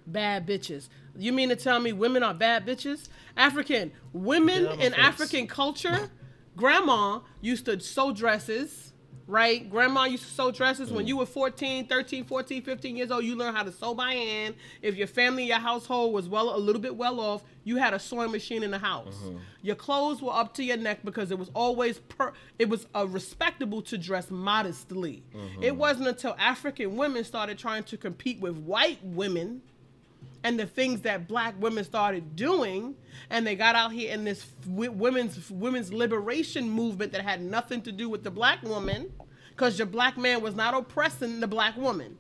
[0.06, 0.90] bad bitches.
[1.18, 3.08] You mean to tell me women are bad bitches?
[3.38, 5.02] African women Get out my in face.
[5.02, 6.10] African culture,
[6.56, 8.93] grandma used to sew dresses,
[9.28, 9.70] right?
[9.70, 10.96] Grandma used to sew dresses Mm.
[10.96, 13.24] when you were 14, 13, 14, 15 years old.
[13.24, 14.56] You learned how to sew by hand.
[14.82, 18.00] If your family, your household was well a little bit well off, you had a
[18.00, 19.16] sewing machine in the house.
[19.24, 19.38] Mm-hmm.
[19.62, 23.08] Your clothes were up to your neck because it was always per it was uh,
[23.08, 25.24] respectable to dress modestly.
[25.36, 25.64] Mm-hmm.
[25.64, 29.62] It wasn't until African women started trying to compete with white women
[30.44, 32.96] and the things that black women started doing
[33.30, 37.92] and they got out here in this women's women's liberation movement that had nothing to
[37.92, 39.12] do with the black woman
[39.50, 42.18] because your black man was not oppressing the black woman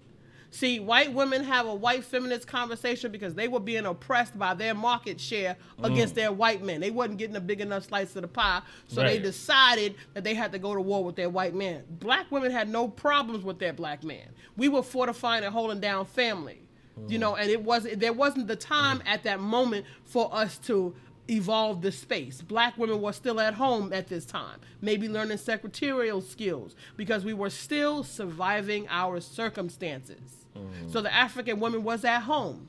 [0.53, 4.75] See, white women have a white feminist conversation because they were being oppressed by their
[4.75, 5.91] market share mm.
[5.91, 6.79] against their white men.
[6.79, 10.35] They wasn't getting a big enough slice of the pie, so they decided that they
[10.35, 11.81] had to go to war with their white man.
[11.89, 14.27] Black women had no problems with their black man.
[14.55, 16.61] We were fortifying and holding down family,
[17.07, 20.95] you know, and it wasn't there wasn't the time at that moment for us to
[21.29, 22.41] evolve the space.
[22.41, 27.33] Black women were still at home at this time, maybe learning secretarial skills because we
[27.33, 30.45] were still surviving our circumstances.
[30.55, 30.91] Mm.
[30.91, 32.67] So the African woman was at home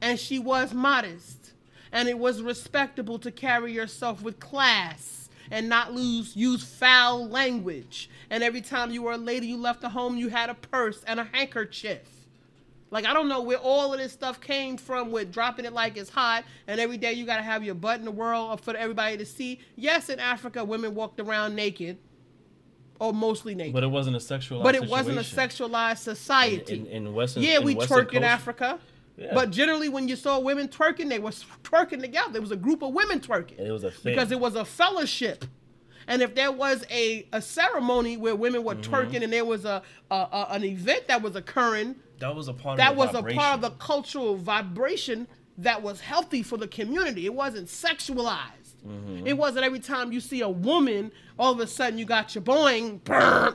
[0.00, 1.52] and she was modest
[1.92, 8.10] and it was respectable to carry yourself with class and not lose use foul language
[8.30, 11.04] and every time you were a lady you left the home you had a purse
[11.06, 12.15] and a handkerchief
[12.90, 15.96] like I don't know where all of this stuff came from with dropping it like
[15.96, 18.76] it's hot and every day you got to have your butt in the world for
[18.76, 19.60] everybody to see.
[19.76, 21.98] Yes, in Africa women walked around naked
[22.98, 23.74] or mostly naked.
[23.74, 24.62] But it wasn't a sexualized.
[24.62, 26.74] But it wasn't a sexualized society.
[26.80, 28.78] In, in, in Western, yeah, we Western twerk in Africa.
[29.18, 29.32] Yeah.
[29.34, 32.32] But generally, when you saw women twerking, they were twerking together.
[32.32, 33.58] There was a group of women twerking.
[33.58, 34.12] It was a thing.
[34.14, 35.44] because it was a fellowship.
[36.06, 38.94] And if there was a, a ceremony where women were Mm-hmm.
[38.94, 42.52] twerking and there was a, a, a an event that was occurring, that was a
[42.52, 45.26] part that of the was a part of the cultural vibration
[45.58, 47.26] that was healthy for the community.
[47.26, 48.66] It wasn't sexualized.
[48.86, 49.26] Mm-hmm.
[49.26, 52.42] It wasn't every time you see a woman, all of a sudden you got your
[52.42, 53.00] boing,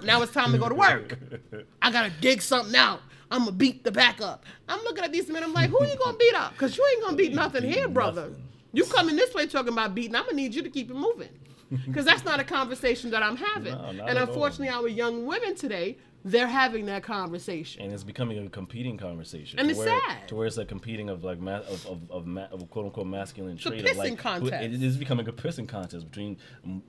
[0.03, 1.18] now it's time to go to work.
[1.82, 3.01] I gotta dig something out.
[3.30, 4.45] I'm gonna beat the back up.
[4.68, 6.51] I'm looking at these men, I'm like, who are you gonna beat up?
[6.53, 8.30] Because you ain't gonna beat nothing here, brother.
[8.30, 8.47] nothing.
[8.74, 11.30] You coming this way talking about beating, I'm gonna need you to keep it moving.
[11.86, 13.74] Because that's not a conversation that I'm having.
[13.91, 17.82] No, and unfortunately, our young women today, they're having that conversation.
[17.84, 19.59] and it's becoming a competing conversation.
[19.59, 20.28] And it's where, sad.
[20.28, 23.07] To where it's a competing of like ma- of of of, ma- of quote unquote
[23.07, 23.84] masculine a trait.
[23.84, 24.53] pissing of like, contest.
[24.53, 26.38] It is becoming a pissing contest between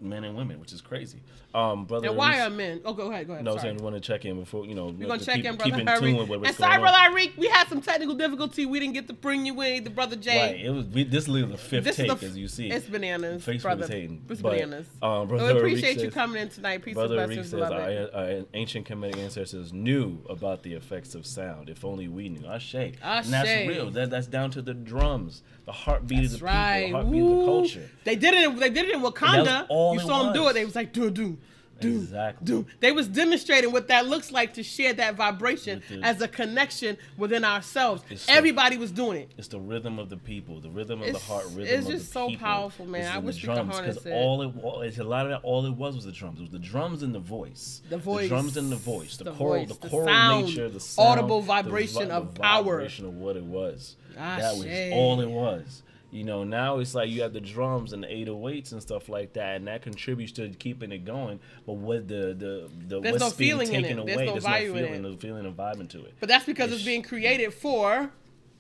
[0.01, 1.21] men and women, which is crazy.
[1.55, 2.09] Um, brother.
[2.09, 2.81] And why are men?
[2.85, 3.45] Oh, go ahead, go ahead.
[3.45, 3.63] No, sorry.
[3.63, 4.87] saying we want to check in before you know.
[4.87, 6.97] We're gonna check keep, in, keep brother in tune with what's And sorry, brother.
[6.99, 8.67] Harry, we had some technical difficulty.
[8.67, 10.53] We didn't get to bring you in, the brother Jay.
[10.53, 12.49] Right, it was we, this is literally the fifth This take the f- as you
[12.49, 12.71] see.
[12.71, 13.85] It's bananas, Facebook brother.
[13.85, 14.25] is hating.
[14.29, 14.87] It's But, bananas.
[15.03, 16.83] Um, we brother appreciate Reek you says- coming in tonight.
[16.85, 18.15] Peace Brother and Reek blessings, says, beloved.
[18.15, 21.69] our, our ancient Kemetic ancestors knew about the effects of sound.
[21.69, 22.47] If only we knew.
[22.47, 22.75] I Ashe.
[22.75, 23.91] And that's real.
[23.91, 26.87] That, that's down to the drums, the heartbeat That's of the right.
[26.87, 27.91] people, the heartbeat of the culture.
[28.05, 28.45] They did it.
[28.45, 29.67] In, they did it in Wakanda.
[29.95, 30.55] You saw them do it.
[30.55, 31.39] They was like, do do
[31.83, 32.45] do Exactly.
[32.47, 32.67] do.
[32.81, 36.97] They was demonstrating what that looks like to share that vibration the- as a connection
[37.19, 38.03] within ourselves.
[38.11, 39.31] It's Everybody was doing it.
[39.37, 42.07] It's the rhythm of the people, the rhythm of the heart, rhythm it's of just
[42.07, 42.47] the so people.
[42.47, 43.03] powerful, man.
[43.03, 44.13] It's I wish the we could drums harness it.
[44.13, 45.41] all it was, it's a lot of that.
[45.43, 46.39] All it was was the drums.
[46.39, 47.83] It was the drums and the voice.
[47.91, 48.23] The voice.
[48.23, 49.17] The drums and the voice.
[49.17, 52.15] The, The choral, voice, the the choral sound, nature, the sound, audible the vibration vi-
[52.15, 52.63] of the power.
[52.77, 53.97] vibration of what it was.
[54.15, 55.83] that was all it was.
[56.13, 59.33] You know, now it's like you have the drums and the 808s and stuff like
[59.33, 61.41] that, and that contributes to keeping it going.
[61.67, 64.07] But what the the the There's what's no being taken it.
[64.07, 64.27] There's away?
[64.27, 66.15] no there's no in feeling, no feeling and vibing to it.
[66.21, 66.87] But that's because it's Ish.
[66.87, 68.11] being created for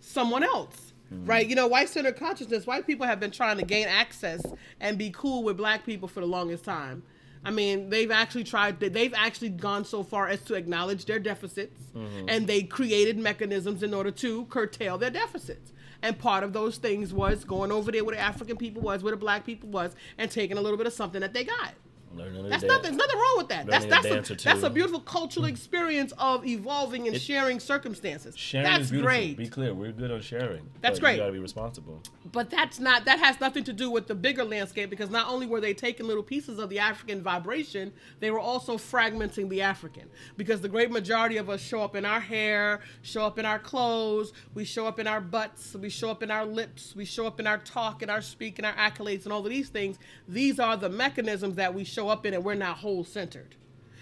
[0.00, 0.94] someone else.
[1.12, 1.26] Mm-hmm.
[1.26, 1.46] Right?
[1.46, 4.42] You know, white centered consciousness, white people have been trying to gain access
[4.80, 7.02] and be cool with black people for the longest time.
[7.44, 11.78] I mean, they've actually tried, they've actually gone so far as to acknowledge their deficits
[11.94, 12.30] Mm-hmm.
[12.30, 15.72] and they created mechanisms in order to curtail their deficits.
[16.02, 19.12] And part of those things was going over there where the African people was, where
[19.12, 21.74] the black people was, and taking a little bit of something that they got.
[22.14, 22.82] Learning That's nothing.
[22.82, 23.66] There's nothing wrong with that.
[23.66, 28.36] That's Learning that's dance a, that's a beautiful cultural experience of evolving and sharing circumstances.
[28.36, 29.08] Sharing that's is beautiful.
[29.08, 29.36] great.
[29.36, 30.68] Be clear, we're good on sharing.
[30.80, 31.14] That's great.
[31.14, 32.02] You gotta be responsible.
[32.30, 35.46] But that's not that has nothing to do with the bigger landscape because not only
[35.46, 40.08] were they taking little pieces of the African vibration, they were also fragmenting the African.
[40.36, 43.58] Because the great majority of us show up in our hair, show up in our
[43.58, 47.26] clothes, we show up in our butts, we show up in our lips, we show
[47.26, 49.98] up in our talk and our speak and our accolades and all of these things.
[50.28, 53.56] These are the mechanisms that we show up in and we're not whole centered.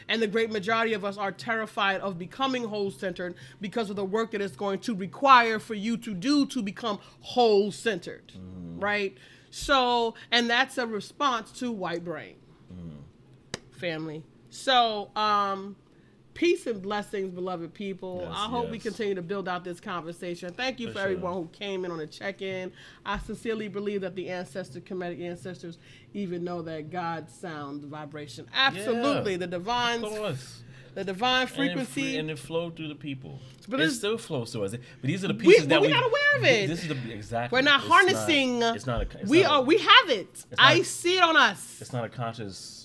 [0.09, 4.05] And the great majority of us are terrified of becoming whole centered because of the
[4.05, 8.33] work that it's going to require for you to do to become whole centered.
[8.81, 9.17] Right?
[9.51, 12.37] So, and that's a response to white brain
[13.81, 14.23] family.
[14.51, 15.77] So, um,
[16.35, 18.21] peace and blessings, beloved people.
[18.23, 20.53] Yes, I hope we continue to build out this conversation.
[20.53, 22.73] Thank you for, For everyone who came in on a check-in.
[23.05, 25.79] I sincerely believe that the ancestor, Kemetic ancestors,
[26.15, 28.47] even know that God sound vibration.
[28.55, 29.39] Absolutely, Yeah.
[29.39, 30.63] the divine, Of course.
[30.95, 32.17] the divine And it, frequency.
[32.17, 33.41] and it flowed through the people.
[33.69, 34.73] But it still flows through us.
[34.73, 36.69] But these are the pieces but that we're we not aware of it.
[36.69, 37.57] This is the exactly.
[37.57, 38.59] We're not it's harnessing.
[38.59, 39.19] Not, it's not a.
[39.21, 39.59] It's we not are.
[39.59, 40.45] A, we have it.
[40.59, 41.79] I see it on us.
[41.81, 42.80] It's not a conscious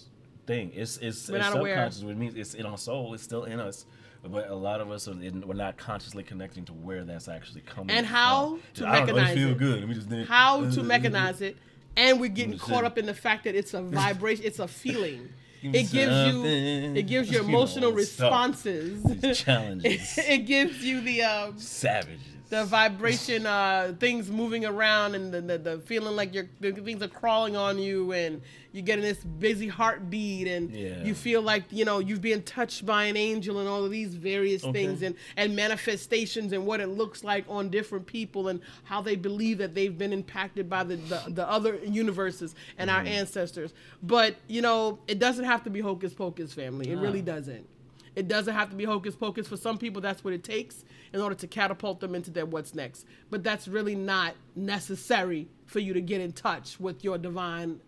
[0.46, 0.72] thing.
[0.74, 1.86] It's it's, We're it's not aware.
[1.86, 3.14] which means it's in our soul.
[3.14, 3.86] It's still in us.
[4.24, 7.62] But a lot of us are in, we're not consciously connecting to where that's actually
[7.62, 7.90] coming.
[7.90, 7.98] From.
[7.98, 8.62] And how from.
[8.76, 9.80] to I don't know, mechanize it feel good.
[9.82, 11.58] Let me just how to mechanize it,
[11.96, 15.30] and we're getting caught up in the fact that it's a vibration, it's a feeling.
[15.62, 18.32] It gives you it gives you You know, emotional stuff.
[18.32, 19.40] responses.
[19.40, 20.18] Challenges.
[20.18, 22.20] it gives you the um, Savages.
[22.50, 27.08] The vibration, uh, things moving around, and the, the, the feeling like you're things are
[27.08, 28.42] crawling on you, and
[28.72, 31.04] you're getting this busy heartbeat, and Yeah.
[31.04, 34.14] you feel like you know you've been touched by an angel, and all of these
[34.16, 34.74] various Okay.
[34.86, 39.16] things, and and manifestations, and what it looks like on different people, and how they
[39.16, 43.74] believe that they've been impacted by the the, the other universes and our ancestors.
[44.04, 46.90] But you know, it doesn't have to be hocus pocus, family.
[46.92, 47.68] It really doesn't.
[48.16, 49.48] It doesn't have to be hocus pocus.
[49.48, 50.84] For some people, that's what it takes
[51.14, 53.06] in order to catapult them into their what's next.
[53.30, 57.82] But that's really not necessary for you to get in touch with your divine,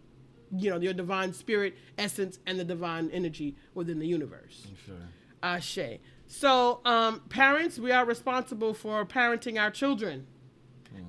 [0.56, 4.68] you know, your divine spirit, essence, and the divine energy within the universe.
[4.86, 4.96] Sure.
[5.42, 6.00] Ashe.
[6.28, 10.28] So, um, parents, we are responsible for parenting our children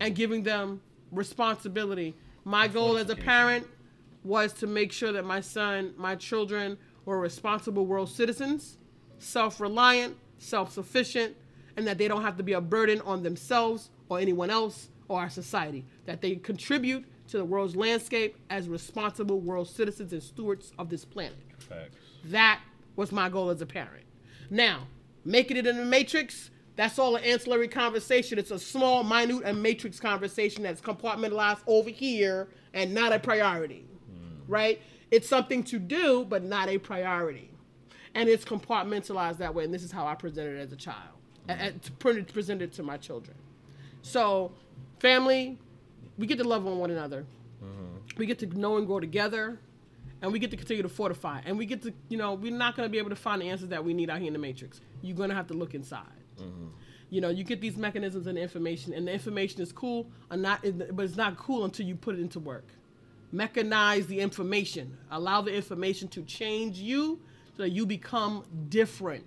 [0.00, 0.80] and giving them
[1.10, 2.14] responsibility.
[2.44, 3.66] My goal as a parent
[4.22, 8.76] was to make sure that my son, my children, were responsible world citizens,
[9.18, 11.36] self reliant, self sufficient,
[11.76, 15.20] and that they don't have to be a burden on themselves or anyone else or
[15.20, 15.84] our society.
[16.06, 21.04] That they contribute to the world's landscape as responsible world citizens and stewards of this
[21.04, 21.36] planet.
[21.58, 21.96] Facts.
[22.24, 22.60] That
[22.96, 24.04] was my goal as a parent.
[24.50, 24.86] Now,
[25.24, 28.38] making it in the matrix, that's all an ancillary conversation.
[28.38, 33.84] It's a small, minute, and matrix conversation that's compartmentalized over here and not a priority,
[34.06, 34.50] hmm.
[34.50, 34.80] right?
[35.10, 37.50] It's something to do, but not a priority.
[38.14, 39.64] And it's compartmentalized that way.
[39.64, 41.16] And this is how I presented it as a child,
[41.48, 43.36] and, and to present it to my children.
[44.02, 44.52] So,
[44.98, 45.58] family,
[46.16, 47.26] we get to love on one another.
[47.62, 48.18] Mm-hmm.
[48.18, 49.58] We get to know and grow together
[50.22, 52.76] and we get to continue to fortify and we get to you know we're not
[52.76, 54.38] going to be able to find the answers that we need out here in the
[54.38, 56.02] matrix you're going to have to look inside
[56.38, 56.66] mm-hmm.
[57.10, 60.64] you know you get these mechanisms and information and the information is cool or not
[60.92, 62.66] but it's not cool until you put it into work
[63.32, 67.20] mechanize the information allow the information to change you
[67.58, 69.26] so that you become different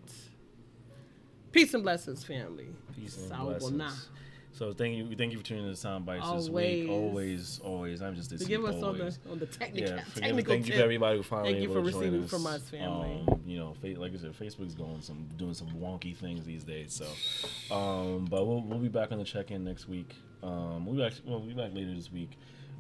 [1.52, 4.08] peace and blessings family Peace and blessings.
[4.54, 6.50] So thank you, thank you for tuning in to Soundbites this Always.
[6.50, 6.90] week.
[6.90, 8.02] Always, always.
[8.02, 10.72] I'm just this Forgive week, us on the on the technical Yeah, technical thank you
[10.72, 10.76] tip.
[10.80, 12.30] for everybody who finally Thank you for to join receiving us.
[12.30, 13.26] from us, family.
[13.30, 16.64] Um, you know, fa- like I said, Facebook's going some doing some wonky things these
[16.66, 16.94] days.
[16.94, 20.16] So, um, but we'll we'll be back on the check in next week.
[20.44, 21.14] Um, we'll be back.
[21.26, 22.32] Well, we'll be back later this week.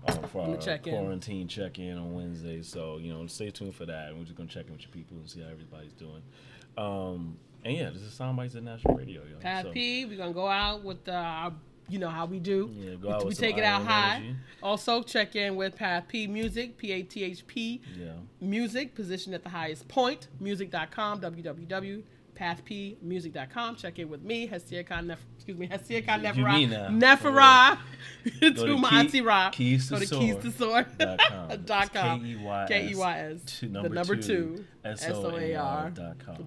[0.07, 0.93] Uh, for our check-in.
[0.93, 4.15] quarantine check-in on Wednesday, so you know, stay tuned for that.
[4.15, 6.21] We're just gonna check in with your people and see how everybody's doing.
[6.77, 9.37] Um, and yeah, this is Soundbites at National Radio, yo.
[9.39, 11.53] Pat so, P, we're gonna go out with uh, our,
[11.87, 12.71] you know how we do.
[12.73, 14.15] Yeah, go we, out we some take it out high.
[14.15, 14.35] energy.
[14.63, 18.13] Also, check in with Path P Music, P A T H P Yeah.
[18.39, 20.29] Music, positioned at the highest point.
[20.39, 21.21] Music.com,
[22.41, 23.75] www.pathpmusic.com.
[23.75, 26.87] Check in with me, Hestia Khan, excuse me, Hestia Khan me now.
[26.89, 27.77] Nefera.
[27.77, 27.77] Nefera.
[28.41, 29.49] Go to to my auntie Ra.
[29.51, 30.83] keys to Go to keys to soar.
[31.65, 32.21] dot com.
[32.67, 34.65] K-E-Y-S the number two.
[34.83, 35.91] S-O-A-R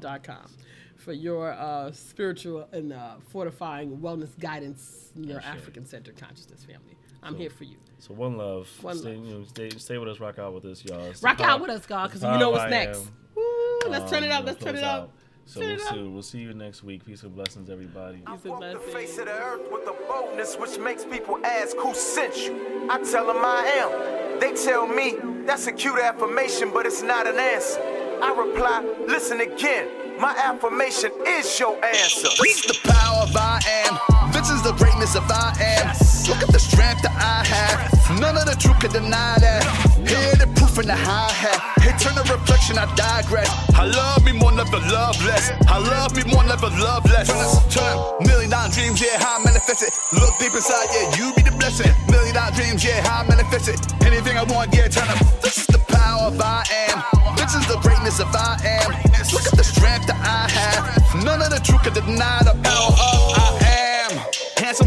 [0.01, 0.51] dot com.
[0.97, 6.97] For your uh, spiritual and uh, fortifying wellness guidance in your African centered consciousness family.
[7.23, 7.77] I'm So- here for you.
[7.99, 8.69] So one love.
[8.83, 9.27] One stay, love.
[9.27, 10.21] You know, stay, stay with us.
[10.21, 11.01] Rock out with us, y'all.
[11.07, 13.01] It's Rock out with us, God, because you know what's next.
[13.35, 13.43] Woo,
[13.89, 14.47] let's turn it Um, up.
[14.47, 15.11] Let's turn it out.
[15.45, 15.51] Up.
[15.51, 17.05] So we'll see, we'll see you next week.
[17.05, 18.19] Peace and blessings, everybody.
[18.19, 18.93] Peace and Walk the blessings.
[18.95, 22.89] face of the earth with a boldness which makes people ask who sent you.
[22.91, 24.41] I tell them I am.
[24.41, 25.16] They tell me
[25.47, 27.81] that's a cute affirmation, but it's not an answer.
[28.23, 29.89] I reply, listen again.
[30.21, 32.29] My affirmation is your answer.
[32.41, 34.33] This is the power of I am.
[34.33, 35.89] This is the greatness of I am.
[36.29, 38.21] Look at the strength that I have.
[38.21, 39.65] None of the truth can deny that.
[40.09, 41.84] Hear the proof in the hi hat.
[41.99, 43.49] Turn the reflection, I digress.
[43.75, 45.51] I love me more, never love less.
[45.69, 47.29] I love me more, never love less.
[47.29, 48.27] Turn, turn.
[48.27, 49.93] Million dollar dreams, yeah, how I manifest it.
[50.12, 51.93] Look deep inside, yeah, you be the blessing.
[52.11, 53.79] Million dollar dreams, yeah, how I manifest it.
[54.05, 55.19] Anything I want, yeah, turn up.
[55.43, 57.03] This is the power of I am.
[57.37, 58.91] This is the greatness of I am.
[59.33, 61.25] Look at the strength that I have.
[61.25, 63.44] None of the truth can deny the power of I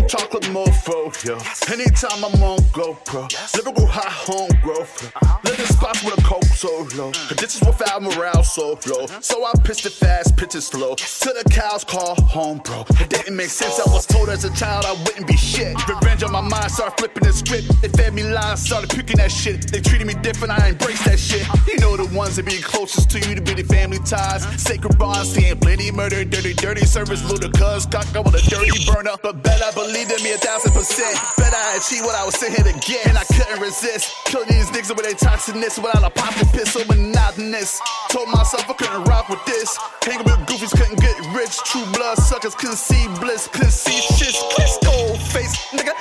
[0.08, 1.36] chocolate mofo, yo.
[1.72, 5.12] Anytime I'm on GoPro, lyrical high home growth.
[5.16, 5.40] Uh-huh.
[5.44, 7.12] Living spots with a coke so low.
[7.12, 7.28] Mm.
[7.28, 9.06] Conditions without morale so low.
[9.06, 9.22] Mm-hmm.
[9.22, 10.96] So I pitched it fast, pitch it slow.
[10.96, 12.86] Till the cows call home, bro.
[13.02, 13.80] It didn't make sense.
[13.80, 15.76] I was told as a child I wouldn't be shit.
[15.76, 16.00] Uh-huh.
[16.00, 17.68] Revenge on my mind, started flipping the script.
[17.82, 19.72] They fed me lies, started picking that shit.
[19.72, 21.46] They treated me different, I embraced that shit.
[21.68, 24.46] You know the ones that be closest to you to be the family ties.
[24.46, 24.58] Uh-huh.
[24.58, 27.86] Sacred bonds, seeing plenty murder, dirty, dirty service, ludicrous.
[27.86, 29.16] Cock up with a dirty burner.
[29.22, 31.18] But bet I believed in me a thousand percent.
[31.38, 33.08] Bet I achieved what I was sent here to get.
[33.08, 34.14] And I couldn't resist.
[34.26, 37.80] Killing these niggas with their toxicness without a popping pistol monotonous.
[38.10, 39.78] Told myself I couldn't rock with this.
[40.04, 41.58] Hanging with goofies couldn't get rich.
[41.66, 44.36] True blood suckers couldn't see bliss, couldn't see shit.
[44.54, 45.94] Chris gold face, nigga,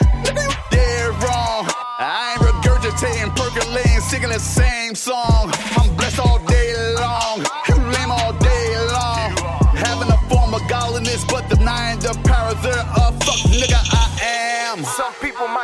[0.71, 1.65] dead wrong.
[1.99, 5.53] I ain't regurgitating, percolating, singing the same song.
[5.77, 6.46] I'm blessed all day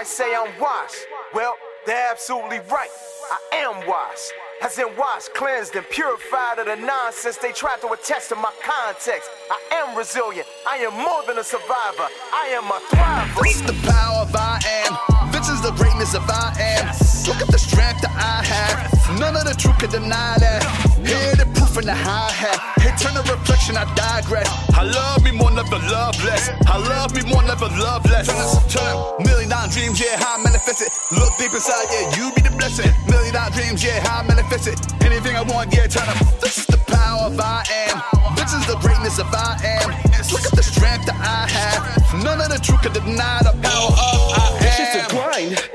[0.02, 1.06] might say I'm washed.
[1.32, 1.54] Well,
[1.86, 2.90] they're absolutely right.
[3.30, 4.32] I am washed.
[4.60, 8.50] As in washed, cleansed, and purified of the nonsense they tried to attach to my
[8.64, 9.30] context.
[9.48, 10.48] I am resilient.
[10.68, 12.08] I am more than a survivor.
[12.34, 13.42] I am a thriver.
[13.44, 15.30] This is the power of I am.
[15.30, 16.86] This is the greatness of I am.
[17.28, 19.20] Look at the strength that I have.
[19.20, 20.66] None of the truth can deny that.
[21.06, 21.36] Hear
[21.72, 22.58] the proof in the hi hat.
[22.84, 24.48] Eternal reflection, I digress.
[24.74, 26.50] I love me more, never love less.
[26.66, 28.26] I love me more, never love less.
[28.72, 30.92] Turn up, million dollar dreams, yeah, how I manifest it.
[31.16, 32.92] Look deep inside, yeah, you be the blessing.
[33.08, 34.78] Million dollar dreams, yeah, how I manifest it.
[35.04, 36.18] Anything I want, yeah, turn up.
[36.40, 38.02] This is the power of I am.
[38.36, 39.88] This is the greatness of I am.
[40.32, 42.24] Look at the strength that I have.
[42.24, 44.64] None of the truth can deny the power of I am.
[44.64, 45.71] It's just a grind.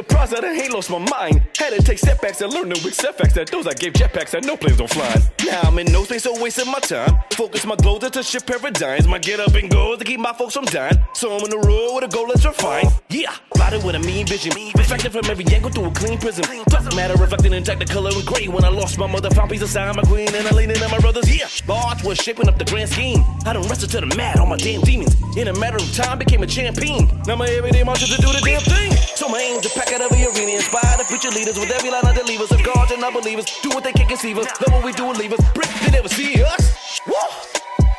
[0.00, 1.42] Surprised that I ain't lost my mind.
[1.58, 4.44] Had to take setbacks and learn to accept facts that those I gave jetpacks that
[4.44, 5.14] no planes don't fly.
[5.44, 7.22] Now I'm in no space, so wasting my time.
[7.32, 9.06] Focus my goals to shift paradigms.
[9.06, 10.96] My get up and go to keep my folks from dying.
[11.12, 12.88] So I'm on the road with a goal that's refined.
[13.10, 14.52] Yeah, body with a mean vision.
[14.74, 16.46] Reflected from every angle through a clean prism.
[16.68, 18.48] Doesn't matter, reflecting in technicolor and gray.
[18.48, 20.90] When I lost my mother, found peace inside my queen, and I leaned in on
[20.90, 21.28] my brothers.
[21.28, 23.22] Yeah, Barge was shaping up the grand scheme.
[23.44, 25.14] I done wrestled to the mat all my damn demons.
[25.36, 27.06] In a matter of time, became a champion.
[27.26, 28.92] Now my everyday is to do the damn thing.
[29.14, 32.06] So my aim's to pack out every arena, inspire the future leaders with every line
[32.06, 32.50] of the levers.
[32.52, 34.48] Of gods and unbelievers, do what they can't conceive us.
[34.60, 35.40] Love what we do and leave us.
[35.52, 37.00] Brick, they never see us.
[37.06, 37.14] Woo!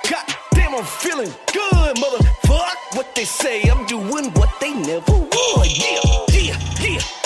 [0.09, 2.95] God damn, I'm feeling good, motherfuck.
[2.95, 5.77] What they say, I'm doing what they never would.
[5.77, 6.30] Yeah.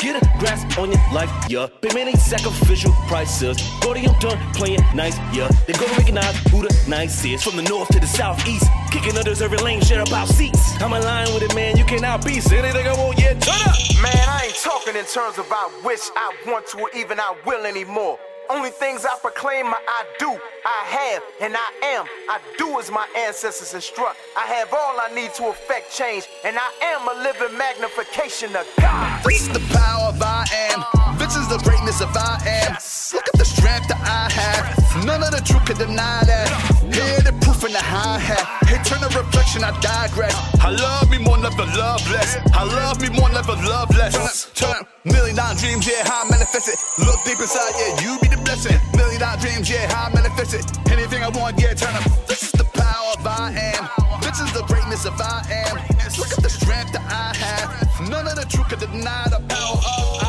[0.06, 1.66] Get a grasp on your life, yeah.
[1.82, 3.58] Pay many sacrificial prices.
[3.82, 5.50] Brody, I'm done playing nice, yeah.
[5.66, 7.42] They gonna recognize who the nice is.
[7.42, 10.80] From the north to the southeast, kicking every lane, share about seats.
[10.80, 11.76] I'm aligned with it, man.
[11.76, 12.34] You cannot be.
[12.34, 13.34] Anything I want, yeah.
[13.34, 13.76] Turn up.
[14.00, 17.36] Man, I ain't talking in terms of I wish, I want to, or even I
[17.44, 18.20] will anymore.
[18.50, 22.06] Only things I proclaim, I, I do, I have, and I am.
[22.30, 24.18] I do as my ancestors instruct.
[24.38, 28.68] I have all I need to affect change, and I am a living magnification of
[28.80, 29.24] God.
[29.24, 31.18] This is the power of I am.
[31.18, 32.74] This is the greatness of I am.
[33.14, 35.06] Look at the strength that I have.
[35.06, 36.48] None of the truth can deny that.
[36.94, 38.44] Hear the proof in the high hat.
[38.68, 40.36] Eternal reflection, I digress.
[40.60, 42.38] I love me more, never love less.
[42.54, 44.14] I love me more, never love less.
[44.54, 44.88] Turn up, turn up.
[45.06, 46.78] Million dollar dreams, yeah, how I manifest it.
[47.06, 48.78] Look deep inside, yeah, you be the blessing.
[48.96, 50.66] Million dollar dreams, yeah, how I manifest it.
[50.92, 52.04] Anything I want, yeah, turn up.
[52.28, 53.84] This is the power of I am.
[54.22, 55.76] This is the greatness of I am.
[56.18, 58.10] Look at the strength that I have.
[58.10, 60.25] None of the truth can deny the power of